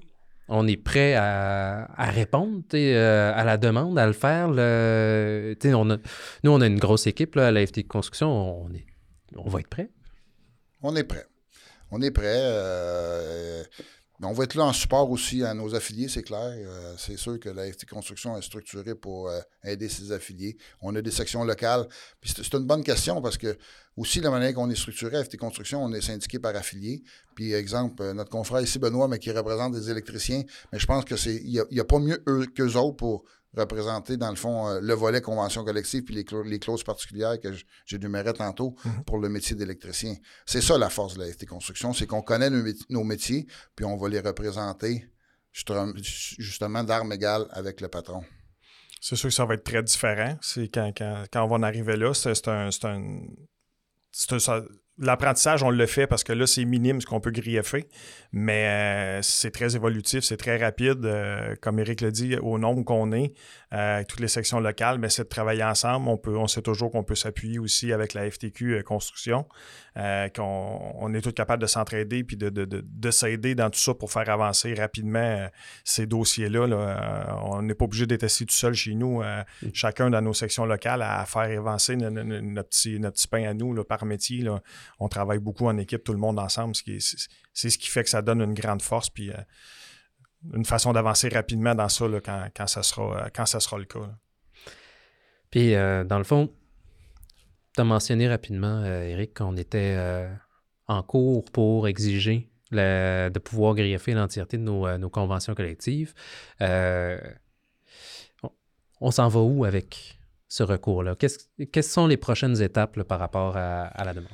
on 0.51 0.67
est 0.67 0.77
prêt 0.77 1.15
à, 1.15 1.87
répondre 1.97 2.61
euh, 2.73 3.31
à 3.33 3.43
la 3.45 3.57
demande, 3.57 3.97
à 3.97 4.05
le 4.05 4.13
faire? 4.13 4.49
On 4.49 5.85
nous, 5.85 6.51
on 6.51 6.61
a 6.61 6.67
une 6.67 6.77
grosse 6.77 7.07
équipe 7.07 7.35
là, 7.35 7.47
à 7.47 7.51
la 7.51 7.65
FT 7.65 7.87
Construction. 7.87 8.65
On, 8.65 8.69
est, 8.73 8.85
on 9.37 9.49
va 9.49 9.61
être 9.61 9.69
prêt? 9.69 9.89
On 10.81 10.95
est 10.95 11.05
prêt. 11.05 11.25
On 11.89 12.01
est 12.01 12.11
prêt. 12.11 12.25
Euh, 12.35 13.63
on 14.23 14.33
va 14.33 14.43
être 14.43 14.55
là 14.55 14.65
en 14.65 14.73
support 14.73 15.09
aussi 15.09 15.43
à 15.43 15.53
nos 15.53 15.73
affiliés, 15.73 16.07
c'est 16.07 16.21
clair. 16.21 16.53
Euh, 16.55 16.93
c'est 16.97 17.17
sûr 17.17 17.39
que 17.39 17.49
la 17.49 17.71
FT 17.71 17.85
Construction 17.85 18.37
est 18.37 18.41
structurée 18.41 18.93
pour 18.93 19.29
euh, 19.29 19.39
aider 19.63 19.89
ses 19.89 20.11
affiliés. 20.11 20.57
On 20.81 20.95
a 20.95 21.01
des 21.01 21.11
sections 21.11 21.43
locales. 21.43 21.87
C'est 22.23 22.53
une 22.53 22.65
bonne 22.65 22.83
question 22.83 23.21
parce 23.21 23.37
que 23.37 23.57
aussi 23.97 24.21
la 24.21 24.29
manière 24.29 24.53
qu'on 24.53 24.69
est 24.69 24.75
structuré 24.75 25.17
à 25.17 25.23
FT 25.23 25.37
Construction, 25.37 25.83
on 25.83 25.91
est 25.93 26.01
syndiqué 26.01 26.39
par 26.39 26.55
affiliés. 26.55 27.03
Puis 27.35 27.53
exemple, 27.53 28.03
euh, 28.03 28.13
notre 28.13 28.29
confrère 28.29 28.61
ici, 28.61 28.77
Benoît, 28.77 29.07
mais 29.07 29.19
qui 29.19 29.31
représente 29.31 29.73
des 29.73 29.89
électriciens, 29.89 30.43
mais 30.71 30.79
je 30.79 30.85
pense 30.85 31.03
que 31.03 31.15
c'est 31.15 31.35
il 31.35 31.63
n'y 31.71 31.79
a, 31.79 31.85
pas 31.85 31.99
mieux 31.99 32.23
qu'eux 32.55 32.75
autres 32.75 32.97
pour 32.97 33.23
représenter, 33.55 34.17
dans 34.17 34.29
le 34.29 34.35
fond, 34.35 34.67
euh, 34.67 34.79
le 34.81 34.93
volet 34.93 35.21
convention 35.21 35.63
collective 35.63 36.03
puis 36.03 36.15
les, 36.15 36.59
clauses 36.59 36.83
particulières 36.83 37.39
que 37.39 37.49
j'énumérais 37.85 38.33
tantôt 38.33 38.75
mhm. 38.85 39.03
pour 39.05 39.17
le 39.17 39.29
métier 39.29 39.55
d'électricien. 39.55 40.15
C'est 40.45 40.61
ça 40.61 40.77
la 40.77 40.89
force 40.89 41.15
de 41.15 41.19
la 41.23 41.31
FT 41.31 41.45
Construction, 41.45 41.93
c'est 41.93 42.07
qu'on 42.07 42.21
connaît 42.21 42.49
nos, 42.89 43.03
métiers, 43.03 43.47
puis 43.75 43.85
on 43.85 43.97
va 43.97 44.09
les 44.09 44.19
représenter 44.19 45.05
justement 45.51 46.83
d'armes 46.83 47.11
égales 47.11 47.45
avec 47.51 47.81
le 47.81 47.89
patron. 47.89 48.23
C'est 49.01 49.15
sûr 49.15 49.29
que 49.29 49.35
ça 49.35 49.45
va 49.45 49.55
être 49.55 49.63
très 49.63 49.83
différent. 49.83 50.37
C'est 50.41 50.69
quand, 50.69 50.93
on 51.35 51.47
va 51.47 51.55
en 51.55 51.63
arriver 51.63 51.97
là, 51.97 52.13
c'est 52.13 52.47
un, 52.47 52.69
un, 52.83 53.21
L'apprentissage, 55.01 55.63
on 55.63 55.71
le 55.71 55.85
fait 55.87 56.05
parce 56.05 56.23
que 56.23 56.31
là, 56.31 56.45
c'est 56.45 56.63
minime 56.63 57.01
ce 57.01 57.07
qu'on 57.07 57.19
peut 57.19 57.31
griffer, 57.31 57.87
mais 58.31 58.67
euh, 58.67 59.19
c'est 59.23 59.49
très 59.49 59.75
évolutif, 59.75 60.23
c'est 60.23 60.37
très 60.37 60.57
rapide. 60.57 61.03
Euh, 61.05 61.55
comme 61.59 61.79
Eric 61.79 62.01
l'a 62.01 62.11
dit, 62.11 62.35
au 62.37 62.59
nombre 62.59 62.83
qu'on 62.83 63.11
est, 63.11 63.33
euh, 63.73 64.03
toutes 64.07 64.19
les 64.19 64.27
sections 64.27 64.59
locales, 64.59 64.99
mais 64.99 65.09
c'est 65.09 65.23
de 65.23 65.29
travailler 65.29 65.63
ensemble. 65.63 66.07
On, 66.07 66.17
peut, 66.17 66.35
on 66.37 66.47
sait 66.47 66.61
toujours 66.61 66.91
qu'on 66.91 67.03
peut 67.03 67.15
s'appuyer 67.15 67.59
aussi 67.59 67.93
avec 67.93 68.13
la 68.13 68.29
FTQ 68.29 68.83
Construction, 68.83 69.45
qu'on 69.95 70.95
on 70.99 71.13
est 71.13 71.21
tous 71.21 71.31
capables 71.31 71.61
de 71.61 71.67
s'entraider 71.67 72.23
puis 72.23 72.37
de, 72.37 72.49
de, 72.49 73.11
s'aider 73.11 73.55
dans 73.55 73.69
tout 73.69 73.79
ça 73.79 73.93
pour 73.93 74.11
faire 74.11 74.29
avancer 74.29 74.73
rapidement 74.73 75.49
ces 75.83 76.05
dossiers-là. 76.05 76.67
on 77.43 77.61
n'est 77.61 77.73
pas 77.73 77.85
obligé 77.85 78.07
d'être 78.07 78.23
assis 78.23 78.45
tout 78.45 78.53
seul 78.53 78.73
chez 78.73 78.95
nous, 78.95 79.21
mm. 79.21 79.43
chacun 79.73 80.09
dans 80.09 80.21
nos 80.21 80.33
sections 80.33 80.65
locales, 80.65 81.01
à 81.01 81.25
faire 81.25 81.59
avancer 81.59 81.95
notre, 81.95 82.69
petit, 82.69 82.99
notre 82.99 83.15
petit 83.15 83.27
pain 83.27 83.43
à 83.49 83.53
nous 83.53 83.73
là, 83.73 83.83
par 83.83 84.05
métier. 84.05 84.41
Là 84.41 84.61
on 84.99 85.07
travaille 85.07 85.39
beaucoup 85.39 85.67
en 85.67 85.77
équipe, 85.77 86.03
tout 86.03 86.13
le 86.13 86.19
monde 86.19 86.39
ensemble. 86.39 86.75
C'est 87.53 87.69
ce 87.69 87.77
qui 87.77 87.89
fait 87.89 88.03
que 88.03 88.09
ça 88.09 88.21
donne 88.21 88.41
une 88.41 88.53
grande 88.53 88.81
force 88.81 89.09
puis 89.09 89.31
euh, 89.31 89.35
une 90.53 90.65
façon 90.65 90.93
d'avancer 90.93 91.29
rapidement 91.29 91.75
dans 91.75 91.89
ça 91.89 92.05
quand, 92.55 92.67
ça 92.67 92.83
sera, 92.83 93.29
quand 93.33 93.45
ça 93.45 93.59
sera 93.59 93.77
le 93.77 93.85
cas. 93.85 94.09
Puis, 95.49 95.75
euh, 95.75 96.03
dans 96.03 96.17
le 96.17 96.23
fond, 96.23 96.49
tu 97.75 97.81
as 97.81 97.83
mentionné 97.83 98.27
rapidement, 98.27 98.81
euh, 98.83 99.03
Eric, 99.03 99.37
qu'on 99.37 99.55
était 99.57 100.27
en 100.87 101.03
cours 101.03 101.45
pour 101.45 101.87
exiger 101.87 102.49
de 102.71 103.39
pouvoir 103.39 103.75
greffer 103.75 104.13
l'entièreté 104.13 104.57
de 104.57 104.63
nos, 104.63 105.09
conventions 105.09 105.53
collectives. 105.53 106.13
on, 108.99 109.11
s'en 109.11 109.27
va 109.27 109.39
où 109.41 109.65
avec 109.65 110.17
ce 110.47 110.63
recours-là? 110.63 111.15
Quelles 111.15 111.83
sont 111.83 112.07
les 112.07 112.17
prochaines 112.17 112.61
étapes 112.61 113.01
par 113.03 113.19
rapport 113.19 113.57
à 113.57 114.03
la 114.03 114.13
demande? 114.13 114.31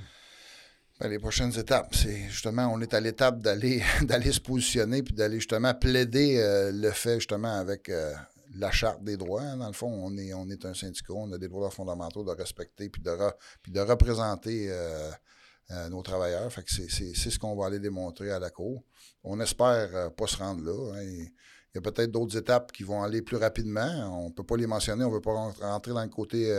Ben, 1.00 1.10
les 1.10 1.20
prochaines 1.20 1.56
étapes, 1.60 1.94
c'est 1.94 2.28
justement, 2.28 2.72
on 2.74 2.82
est 2.82 2.92
à 2.96 3.00
l'étape 3.00 3.40
d'aller 3.40 3.84
d'aller 4.02 4.32
se 4.32 4.40
positionner 4.40 5.04
puis 5.04 5.14
d'aller 5.14 5.36
justement 5.36 5.76
plaider 5.76 6.40
euh, 6.40 6.72
le 6.72 6.90
fait 6.90 7.16
justement 7.16 7.54
avec 7.54 7.90
euh, 7.90 8.14
la 8.56 8.72
charte 8.72 9.04
des 9.04 9.16
droits. 9.16 9.44
Hein. 9.44 9.58
dans 9.58 9.68
le 9.68 9.74
fond, 9.74 9.92
on 9.92 10.18
est, 10.18 10.34
on 10.34 10.50
est 10.50 10.66
un 10.66 10.74
syndicat, 10.74 11.14
on 11.14 11.32
a 11.34 11.38
des 11.38 11.50
droits 11.50 11.70
fondamentaux 11.70 12.24
de 12.24 12.32
respecter 12.32 12.90
puis 12.90 13.04
de, 13.04 13.80
représenter 13.80 14.70
euh, 14.72 15.12
nos 15.90 16.02
travailleurs. 16.02 16.52
Fait 16.52 16.64
que 16.64 16.72
c'est, 16.72 16.88
ce 16.90 17.38
qu'on 17.38 17.56
va 17.56 17.68
aller 17.68 17.80
démontrer 17.80 18.32
à 18.32 18.40
la 18.40 18.50
Cour. 18.50 18.84
On 19.24 19.40
espère 19.40 20.12
pas 20.16 20.26
se 20.26 20.38
rendre 20.38 20.64
là. 20.64 20.96
Hein. 20.96 21.04
il 21.04 21.76
y 21.76 21.78
a 21.78 21.82
peut-être 21.82 22.10
d'autres 22.10 22.38
étapes 22.38 22.72
qui 22.72 22.82
vont 22.82 23.04
aller 23.04 23.22
plus 23.22 23.38
rapidement. 23.38 24.20
On 24.20 24.30
ne 24.30 24.34
peut 24.34 24.44
pas 24.44 24.58
les 24.58 24.66
mentionner, 24.66 25.04
on 25.04 25.10
ne 25.10 25.16
veut 25.16 25.22
pas 25.22 25.54
rentrer 25.62 25.92
dans 25.94 26.02
le 26.02 26.10
côté 26.10 26.52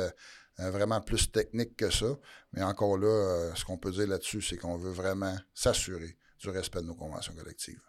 euh, 0.60 0.70
vraiment 0.70 1.00
plus 1.00 1.30
technique 1.30 1.76
que 1.76 1.90
ça. 1.90 2.06
Mais 2.52 2.62
encore 2.62 2.98
là, 2.98 3.06
euh, 3.06 3.54
ce 3.54 3.64
qu'on 3.64 3.78
peut 3.78 3.92
dire 3.92 4.08
là-dessus, 4.08 4.42
c'est 4.42 4.56
qu'on 4.56 4.76
veut 4.76 4.90
vraiment 4.90 5.36
s'assurer 5.54 6.16
du 6.40 6.50
respect 6.50 6.80
de 6.80 6.86
nos 6.86 6.94
conventions 6.94 7.32
collectives. 7.34 7.80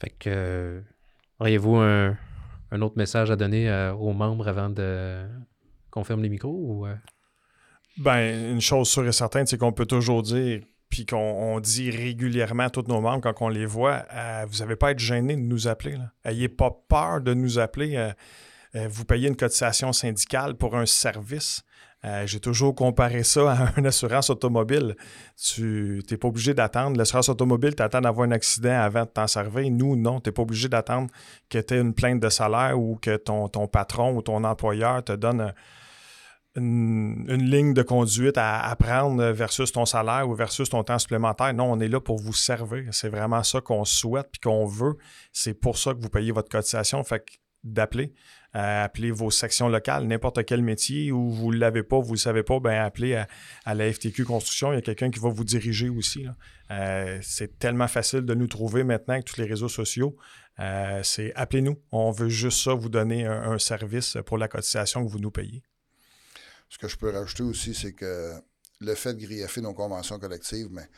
Fait 0.00 0.10
que, 0.10 0.30
euh, 0.30 0.80
auriez-vous 1.40 1.76
un, 1.76 2.16
autre 2.80 2.96
message 2.96 3.30
à 3.30 3.36
donner 3.36 3.70
aux 3.98 4.12
membres 4.12 4.48
avant 4.48 4.68
de 4.68 5.24
qu'on 5.90 6.02
ferme 6.02 6.22
les 6.22 6.28
micros 6.28 6.50
ou, 6.50 6.86
Ben, 7.98 8.50
une 8.50 8.60
chose 8.60 8.88
sûre 8.88 9.06
et 9.06 9.12
certaine, 9.12 9.46
c'est 9.46 9.58
qu'on 9.58 9.72
peut 9.72 9.86
toujours 9.86 10.24
dire, 10.24 10.60
puis 10.88 11.06
qu'on 11.06 11.60
dit 11.60 11.92
régulièrement 11.92 12.64
à 12.64 12.70
tous 12.70 12.82
nos 12.88 13.00
membres 13.00 13.20
quand 13.20 13.46
on 13.46 13.48
les 13.48 13.64
voit, 13.64 14.06
vous 14.48 14.58
n'avez 14.58 14.74
pas 14.74 14.88
à 14.88 14.90
être 14.90 14.98
gêné 14.98 15.36
de 15.36 15.42
nous 15.42 15.68
appeler. 15.68 15.96
Ayez 16.24 16.48
pas 16.48 16.72
peur 16.88 17.20
de 17.20 17.32
nous 17.32 17.60
appeler. 17.60 18.12
Euh, 18.76 18.88
vous 18.90 19.04
payez 19.04 19.28
une 19.28 19.36
cotisation 19.36 19.92
syndicale 19.92 20.54
pour 20.54 20.76
un 20.76 20.86
service. 20.86 21.62
Euh, 22.04 22.26
j'ai 22.26 22.40
toujours 22.40 22.74
comparé 22.74 23.22
ça 23.22 23.52
à 23.52 23.72
une 23.78 23.86
assurance 23.86 24.28
automobile. 24.28 24.94
Tu 25.42 26.02
n'es 26.10 26.16
pas 26.16 26.28
obligé 26.28 26.52
d'attendre. 26.52 26.98
L'assurance 26.98 27.28
automobile, 27.28 27.74
tu 27.74 27.82
attends 27.82 28.02
d'avoir 28.02 28.28
un 28.28 28.32
accident 28.32 28.78
avant 28.78 29.04
de 29.04 29.08
t'en 29.08 29.26
servir. 29.26 29.70
Nous, 29.70 29.96
non. 29.96 30.20
Tu 30.20 30.28
n'es 30.28 30.32
pas 30.32 30.42
obligé 30.42 30.68
d'attendre 30.68 31.08
que 31.48 31.58
tu 31.58 31.74
aies 31.74 31.80
une 31.80 31.94
plainte 31.94 32.20
de 32.20 32.28
salaire 32.28 32.78
ou 32.78 32.96
que 32.96 33.16
ton, 33.16 33.48
ton, 33.48 33.66
patron 33.68 34.16
ou 34.16 34.22
ton 34.22 34.44
employeur 34.44 35.02
te 35.02 35.12
donne 35.12 35.54
une, 36.56 37.26
ligne 37.26 37.72
de 37.72 37.82
conduite 37.82 38.36
à, 38.36 38.60
à, 38.60 38.76
prendre 38.76 39.24
versus 39.30 39.72
ton 39.72 39.86
salaire 39.86 40.28
ou 40.28 40.34
versus 40.34 40.68
ton 40.68 40.84
temps 40.84 40.98
supplémentaire. 40.98 41.54
Non, 41.54 41.72
on 41.72 41.80
est 41.80 41.88
là 41.88 42.00
pour 42.00 42.18
vous 42.18 42.34
servir. 42.34 42.84
C'est 42.92 43.08
vraiment 43.08 43.42
ça 43.42 43.62
qu'on 43.62 43.84
souhaite 43.86 44.30
et 44.34 44.38
qu'on 44.44 44.66
veut. 44.66 44.96
C'est 45.32 45.54
pour 45.54 45.78
ça 45.78 45.94
que 45.94 46.00
vous 46.00 46.10
payez 46.10 46.32
votre 46.32 46.50
cotisation. 46.50 47.02
Fait 47.02 47.24
d'appeler. 47.64 48.12
Appelez 48.56 49.10
vos 49.10 49.32
sections 49.32 49.68
locales, 49.68 50.06
n'importe 50.06 50.44
quel 50.44 50.62
métier 50.62 51.10
où 51.10 51.28
vous 51.30 51.52
ne 51.52 51.58
l'avez 51.58 51.82
pas, 51.82 51.98
vous 51.98 52.10
ne 52.10 52.12
le 52.12 52.18
savez 52.18 52.44
pas, 52.44 52.60
ben 52.60 52.80
appelez 52.80 53.24
à, 53.64 53.74
la 53.74 53.92
FTQ 53.92 54.24
Construction. 54.24 54.72
Il 54.72 54.76
y 54.76 54.78
a 54.78 54.82
quelqu'un 54.82 55.10
qui 55.10 55.18
va 55.18 55.28
vous 55.28 55.42
diriger 55.42 55.88
aussi. 55.88 56.26
Euh, 56.70 57.18
c'est 57.20 57.58
tellement 57.58 57.88
facile 57.88 58.20
de 58.20 58.34
nous 58.34 58.46
trouver 58.46 58.84
maintenant 58.84 59.14
avec 59.14 59.26
tous 59.26 59.40
les 59.40 59.46
réseaux 59.46 59.68
sociaux. 59.68 60.16
Euh, 60.60 61.00
c'est 61.02 61.32
appelez-nous. 61.34 61.80
On 61.90 62.12
veut 62.12 62.28
juste 62.28 62.62
ça, 62.62 62.74
vous 62.74 62.88
donner 62.88 63.26
un, 63.26 63.58
service 63.58 64.18
pour 64.24 64.38
la 64.38 64.46
cotisation 64.46 65.04
que 65.04 65.10
vous 65.10 65.18
nous 65.18 65.32
payez. 65.32 65.62
Ce 66.68 66.78
que 66.78 66.86
je 66.86 66.96
peux 66.96 67.10
rajouter 67.10 67.42
aussi, 67.42 67.74
c'est 67.74 67.92
que 67.92 68.34
le 68.80 68.94
fait 68.94 69.14
de 69.14 69.26
griffer 69.26 69.60
nos 69.60 69.74
conventions 69.74 70.18
collectives, 70.18 70.68
mais 70.70 70.88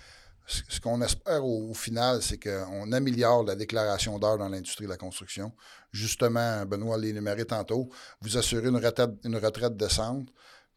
ce 0.47 0.81
qu'on 0.81 1.03
espère 1.03 1.45
au, 1.45 1.75
final, 1.75 2.23
c'est 2.23 2.39
qu'on 2.39 2.93
améliore 2.93 3.45
la 3.45 3.57
déclaration 3.57 4.19
d'heures 4.19 4.39
dans 4.39 4.49
l'industrie 4.49 4.85
de 4.85 4.91
la 4.91 4.97
construction. 4.97 5.53
Justement, 5.93 6.65
Benoît 6.67 6.97
l'a 6.99 7.09
énuméré 7.09 7.45
tantôt, 7.45 7.89
vous 8.21 8.37
assurer 8.39 8.69
une 8.69 8.77
retraite, 8.77 9.11
une 9.25 9.41
décente, 9.77 10.29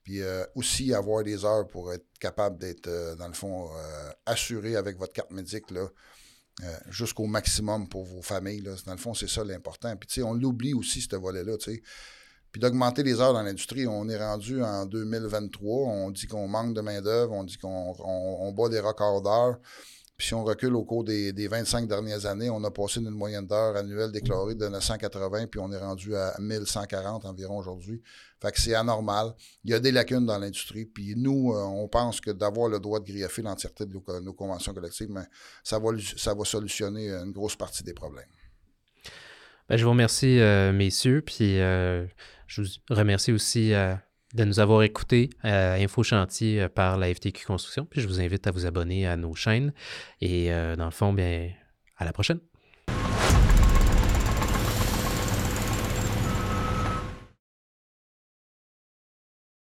puis 0.04 0.22
euh, 0.22 0.44
aussi 0.56 0.94
avoir 0.94 1.24
des 1.24 1.46
heures 1.46 1.68
pour 1.68 1.94
être 1.94 2.06
capable 2.20 2.58
d'être, 2.58 2.88
euh, 2.88 3.16
dans 3.16 3.28
le 3.28 3.34
fond, 3.34 3.70
euh, 3.76 4.12
assuré 4.26 4.76
avec 4.76 4.98
votre 4.98 5.14
carte 5.14 5.32
médic 5.32 5.70
là, 5.72 5.88
jusqu'au 6.90 7.26
maximum 7.26 7.88
pour 7.88 8.04
vos 8.04 8.22
familles. 8.22 8.62
Dans 8.62 8.92
le 8.92 8.98
fond, 8.98 9.14
c'est 9.14 9.30
ça 9.30 9.44
l'important. 9.44 9.96
Puis, 9.96 10.08
tu 10.08 10.16
sais, 10.16 10.24
on 10.24 10.34
l'oublie 10.34 10.74
aussi, 10.74 11.00
ce 11.02 11.16
volet-là, 11.16 11.58
tu 11.58 11.76
sais. 11.76 11.82
Puis 12.52 12.60
d'augmenter 12.60 13.04
les 13.04 13.22
heures 13.22 13.34
dans 13.34 13.44
l'industrie, 13.44 13.86
on 13.86 14.10
est 14.10 14.18
rendu 14.18 14.64
en 14.64 14.86
2023, 14.86 15.88
on 15.88 16.10
dit 16.10 16.26
qu'on 16.26 16.48
manque 16.48 16.74
de 16.74 16.82
main-d'œuvre, 16.82 17.34
on 17.34 17.44
dit 17.44 17.58
qu'on 17.58 17.96
on, 18.00 18.52
bat 18.54 18.70
des 18.70 18.80
records 18.80 19.22
d'heures. 19.22 19.60
Puis 20.18 20.28
si 20.28 20.34
on 20.34 20.44
recule 20.44 20.76
au 20.76 20.84
cours 20.84 21.04
des, 21.04 21.48
25 21.48 21.88
dernières 21.88 22.26
années, 22.26 22.50
on 22.50 22.62
a 22.64 22.72
passé 22.72 23.00
d'une 23.00 23.12
moyenne 23.12 23.46
d'heures 23.46 23.78
annuelle 23.78 24.12
déclarée 24.12 24.56
de 24.56 24.68
980, 24.68 25.48
puis 25.48 25.60
on 25.60 25.72
est 25.72 25.78
rendu 25.78 26.16
à 26.16 26.36
1140 26.40 27.24
environ 27.26 27.58
aujourd'hui. 27.58 28.02
Fait 28.42 28.52
que 28.52 28.60
c'est 28.60 28.74
anormal. 28.74 29.34
Il 29.64 29.72
y 29.72 29.74
a 29.74 29.80
des 29.80 29.92
lacunes 29.92 30.26
dans 30.26 30.38
l'industrie. 30.38 30.86
Puis 30.86 31.14
nous, 31.16 31.54
euh, 31.54 31.62
on 31.64 31.88
pense 31.88 32.20
que 32.20 32.32
d'avoir 32.32 32.68
le 32.68 32.80
droit 32.80 33.00
de 33.00 33.06
greffer 33.06 33.42
l'entièreté 33.44 33.86
de 33.86 33.94
nos, 34.22 34.34
conventions 34.34 34.74
collectives, 34.74 35.10
mais 35.10 35.24
ça 35.64 35.78
va, 35.78 35.92
ça 36.18 36.34
va 36.34 36.44
solutionner 36.44 37.10
une 37.10 37.32
grosse 37.32 37.56
partie 37.56 37.84
des 37.84 37.94
problèmes. 37.94 38.28
Ben, 39.70 39.78
je 39.78 39.84
vous 39.84 39.92
remercie, 39.92 40.40
euh, 40.40 40.74
messieurs. 40.74 41.22
Puis 41.22 41.62
euh, 41.62 42.06
je 42.50 42.62
vous 42.62 42.68
remercie 42.90 43.32
aussi 43.32 43.74
à 43.74 44.02
de 44.36 44.44
nous 44.44 44.60
avoir 44.60 44.84
écoutés 44.84 45.32
à 45.42 45.74
Info 45.74 46.04
Chantier 46.04 46.70
par 46.70 46.98
la 46.98 47.14
FTQ 47.14 47.46
Construction. 47.46 47.86
Puis 47.86 48.02
je 48.02 48.08
vous 48.08 48.22
invite 48.22 48.46
à 48.46 48.52
vous 48.52 48.66
abonner 48.66 49.08
à 49.08 49.18
nos 49.18 49.34
chaînes. 49.34 49.74
Et 50.22 50.52
dans 50.78 50.86
le 50.86 50.92
fond, 50.92 51.14
bien, 51.14 51.50
à 51.98 52.06
la 52.06 52.14
prochaine. 52.14 52.40